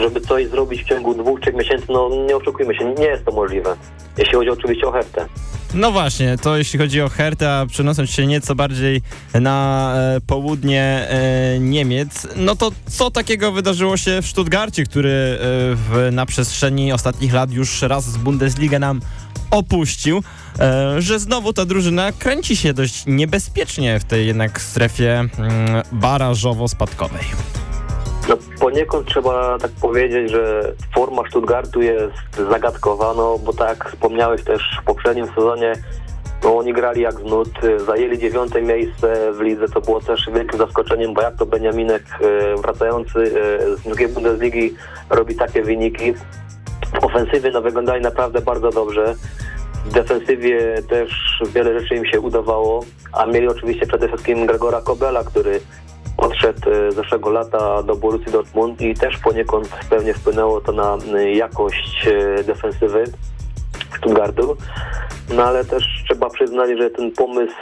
[0.00, 3.32] żeby coś zrobić w ciągu dwóch, trzech miesięcy, no nie oszukujmy się, nie jest to
[3.32, 3.76] możliwe.
[4.18, 5.26] Jeśli chodzi oczywiście o Hertę.
[5.74, 9.02] No właśnie, to jeśli chodzi o Hertę, a przenosząc się nieco bardziej
[9.34, 15.36] na e, południe e, Niemiec, no to co takiego wydarzyło się w Stuttgarcie, który e,
[15.74, 19.00] w, na przestrzeni ostatnich lat już raz z Bundesliga nam
[19.54, 20.22] opuścił,
[20.60, 25.30] e, że znowu ta drużyna kręci się dość niebezpiecznie w tej jednak strefie mm,
[25.92, 27.24] barażowo-spadkowej.
[28.28, 34.78] No poniekąd trzeba tak powiedzieć, że forma Stuttgartu jest zagadkowa, no bo tak wspomniałeś też
[34.82, 35.72] w poprzednim sezonie,
[36.44, 37.48] no oni grali jak z nut,
[37.86, 42.62] zajęli dziewiąte miejsce w lidze, to było też wielkim zaskoczeniem, bo jak to Beniaminek y,
[42.62, 44.74] wracający y, z drugiej Bundesligi
[45.10, 46.14] robi takie wyniki.
[46.86, 49.14] W ofensywie no wyglądali naprawdę bardzo dobrze.
[49.84, 55.24] W defensywie też wiele rzeczy im się udawało, a mieli oczywiście przede wszystkim Gregora Kobela,
[55.24, 55.60] który
[56.16, 61.32] odszedł e, zeszłego lata do Borussii Dortmund i też poniekąd pewnie wpłynęło to na e,
[61.32, 63.04] jakość e, defensywy
[63.96, 64.56] Stuttgartu.
[65.36, 67.54] No ale też trzeba przyznać, że ten pomysł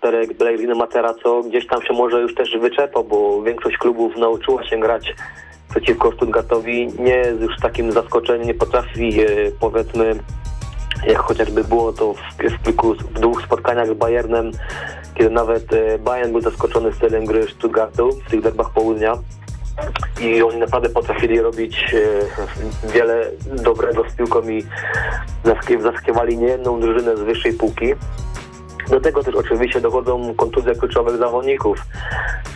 [0.00, 4.80] Perek Bellegrino Materazzo gdzieś tam się może już też wyczerpał, bo większość klubów nauczyła się
[4.80, 5.14] grać
[5.72, 6.88] przeciwko Stuttgartowi.
[6.98, 9.26] Nie jest już takim zaskoczeniem, nie potrafi e,
[9.60, 10.14] powiedzmy
[11.06, 12.18] jak chociażby było to w,
[12.50, 14.50] w, kilku, w dwóch spotkaniach z Bayernem,
[15.14, 19.18] kiedy nawet e, Bayern był zaskoczony stylem gry Stuttgartu w tych derbach południa.
[20.20, 24.64] I oni naprawdę potrafili robić e, wiele dobrego z piłką i
[25.82, 27.94] zaskiewali niejedną drużynę z wyższej półki.
[28.92, 31.78] Do tego też oczywiście dochodzą kontuzje kluczowych zawodników.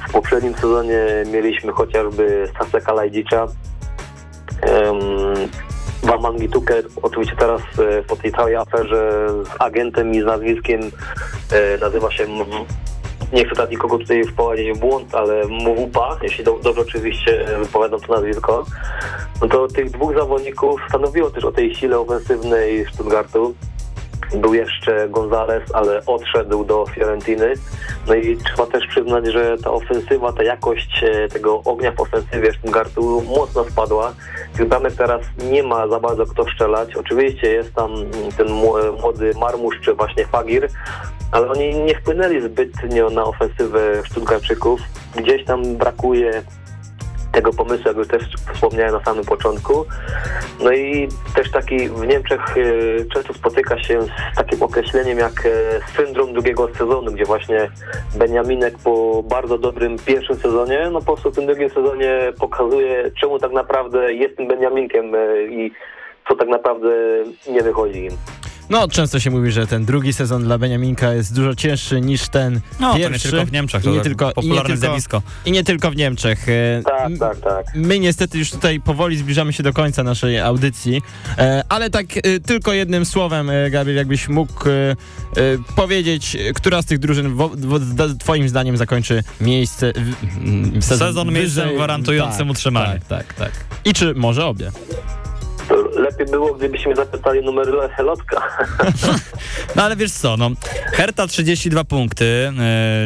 [0.09, 0.99] W poprzednim sezonie
[1.33, 3.47] mieliśmy chociażby Staseka Lajdzicza,
[6.03, 10.81] Waman Tuker, oczywiście teraz e, po tej całej aferze z agentem i z nazwiskiem
[11.53, 12.27] e, nazywa się,
[13.33, 18.01] nie chcę teraz nikogo tutaj wprowadzić w błąd, ale Mwupa, jeśli do, dobrze oczywiście wypowiadam
[18.01, 18.65] to nazwisko,
[19.41, 23.55] no to tych dwóch zawodników stanowiło też o tej sile ofensywnej Stuttgartu.
[24.35, 27.53] Był jeszcze Gonzales, ale odszedł do Fiorentiny.
[28.07, 32.53] No i trzeba też przyznać, że ta ofensywa, ta jakość e, tego ognia w ofensywie
[32.53, 34.15] Stuttgartu mocno spadła.
[34.57, 35.21] Tych teraz
[35.51, 36.97] nie ma za bardzo kto strzelać.
[36.97, 37.91] Oczywiście jest tam
[38.37, 40.69] ten mł- młody Marmusz czy właśnie Fagir,
[41.33, 44.81] ale oni nie wpłynęli zbytnio na ofensywę Stuttgartczyków.
[45.17, 46.43] Gdzieś tam brakuje
[47.37, 48.23] tego pomysłu, jak już też
[48.55, 49.85] wspomniałem na samym początku.
[50.61, 52.63] No i też taki w Niemczech e,
[53.15, 55.51] często spotyka się z takim określeniem jak e,
[55.97, 57.71] syndrom drugiego sezonu, gdzie właśnie
[58.19, 63.39] Beniaminek po bardzo dobrym pierwszym sezonie, no po prostu w tym drugim sezonie pokazuje, czemu
[63.39, 65.73] tak naprawdę jest tym Beniaminkiem e, i
[66.29, 66.89] co tak naprawdę
[67.49, 68.13] nie wychodzi im.
[68.71, 72.61] No, często się mówi, że ten drugi sezon dla Beniaminka jest dużo cięższy niż ten
[72.81, 73.31] No, to nie pierwszy.
[73.31, 75.23] tylko w Niemczech, to I nie tak tylko, i nie popularne tylko, zjawisko.
[75.47, 76.49] I nie tylko w Niemczech.
[76.49, 77.67] E, Tak, tak, tak.
[77.75, 81.03] My niestety już tutaj powoli zbliżamy się do końca naszej audycji,
[81.39, 84.65] e, ale tak e, tylko jednym słowem, Gabriel, jakbyś mógł
[85.77, 87.37] powiedzieć, która z tych drużyn
[88.19, 89.93] twoim zdaniem zakończy miejsce...
[89.93, 93.01] W, sezon, Sezon miejscem gwarantującym tak, utrzymanie.
[93.09, 93.53] Tak, tak, tak.
[93.85, 94.73] I czy może obie?
[95.97, 97.69] Lepiej było, gdybyśmy zapytali numer
[97.99, 98.43] Lotka.
[99.77, 100.51] No ale wiesz co, no
[100.93, 102.53] Herta 32 punkty,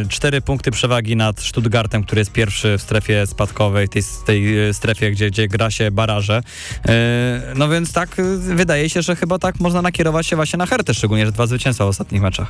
[0.09, 5.11] 4 punkty przewagi nad Stuttgartem, który jest pierwszy w strefie spadkowej, tej, tej e, strefie,
[5.11, 6.43] gdzie, gdzie gra się baraże.
[6.89, 10.95] E, No więc tak, wydaje się, że chyba tak można nakierować się właśnie na Hertę,
[10.95, 12.49] szczególnie, że dwa zwycięstwa w ostatnich meczach.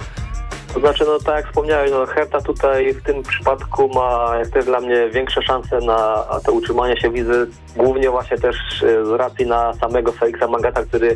[0.75, 4.65] To znaczy, no tak jak wspomniałeś, no Herta tutaj w tym przypadku ma jak też
[4.65, 9.75] dla mnie większe szanse na to utrzymanie się wizy, głównie właśnie też z racji na
[9.75, 11.15] samego Felixa Magata, który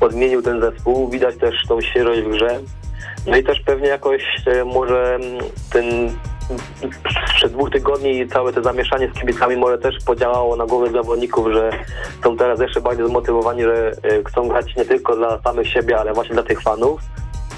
[0.00, 1.10] odmienił ten zespół.
[1.10, 2.60] Widać też tą świeżość w grze.
[3.26, 6.10] No i też pewnie jakoś e, może mm, ten
[7.34, 11.70] sprzed dwóch tygodni całe to zamieszanie z kibicami może też podziałało na głowy zawodników, że
[12.24, 16.12] są teraz jeszcze bardziej zmotywowani, że e, chcą grać nie tylko dla samych siebie, ale
[16.12, 17.00] właśnie dla tych fanów.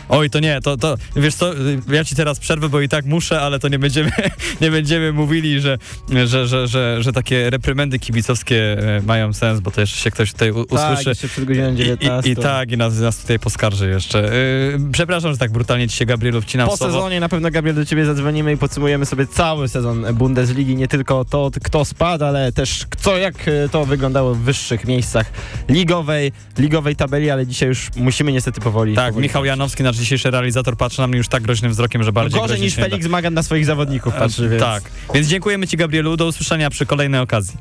[0.09, 1.53] Oj, to nie, to, to wiesz co,
[1.89, 4.11] ja ci teraz przerwę, bo i tak muszę, ale to nie będziemy,
[4.61, 5.79] nie będziemy mówili, że,
[6.27, 10.33] że, że, że, że takie reprymendy kibicowskie e, mają sens, bo to jeszcze się ktoś
[10.33, 11.09] tutaj Tak, usłyszy.
[11.09, 12.31] jeszcze przed godziną I, 19.
[12.31, 14.19] i, I tak, i nas, nas tutaj poskarży jeszcze.
[14.23, 17.85] Yy, przepraszam, że tak brutalnie ci się, Gabrielu, wcinam Po sezonie na pewno, Gabriel, do
[17.85, 20.77] ciebie zadzwonimy i podsumujemy sobie cały sezon Bundesligi.
[20.77, 25.33] Nie tylko to, kto spadł, ale też co, jak e, to wyglądało w wyższych miejscach
[25.69, 28.95] ligowej, ligowej tabeli, ale dzisiaj już musimy niestety powoli...
[28.95, 32.13] Tak, powoli Michał Janowski, nasz dzisiejszy realizator, patrzy na mnie już tak groźnym wzrokiem, że
[32.13, 32.75] bardziej gorzej niż.
[32.75, 34.63] Felix Magan na swoich zawodników patrzy, więc...
[34.63, 34.83] Tak,
[35.15, 37.59] więc dziękujemy ci, Gabrielu, do usłyszenia przy kolejnej okazji.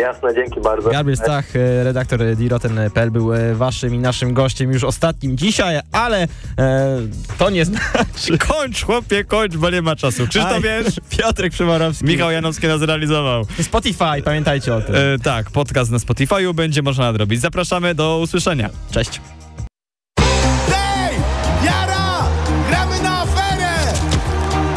[0.00, 0.90] Jasne, dzięki bardzo.
[0.90, 6.28] Gabriel Stach, e, redaktor diroten.pl był e, waszym i naszym gościem już ostatnim dzisiaj, ale
[6.58, 6.98] e,
[7.38, 8.38] to nie znaczy...
[8.48, 10.26] Kończ, chłopie, kończ, bo nie ma czasu.
[10.28, 11.00] Krzysztof, Aj, wiesz?
[11.18, 12.04] Piotrek Przyborowski.
[12.04, 13.46] Michał Janowski nas realizował.
[13.62, 14.94] Spotify, pamiętajcie o tym.
[14.94, 17.40] E, tak, podcast na Spotify'u będzie można nadrobić.
[17.40, 18.70] Zapraszamy do usłyszenia.
[18.90, 19.20] Cześć.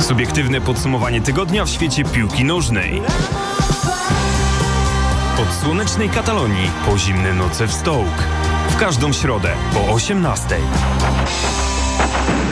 [0.06, 3.02] Subiektywne podsumowanie tygodnia w świecie piłki nożnej.
[5.42, 8.24] Od słonecznej Katalonii po zimne noce w Stołk.
[8.70, 10.56] W każdą środę po 18:00.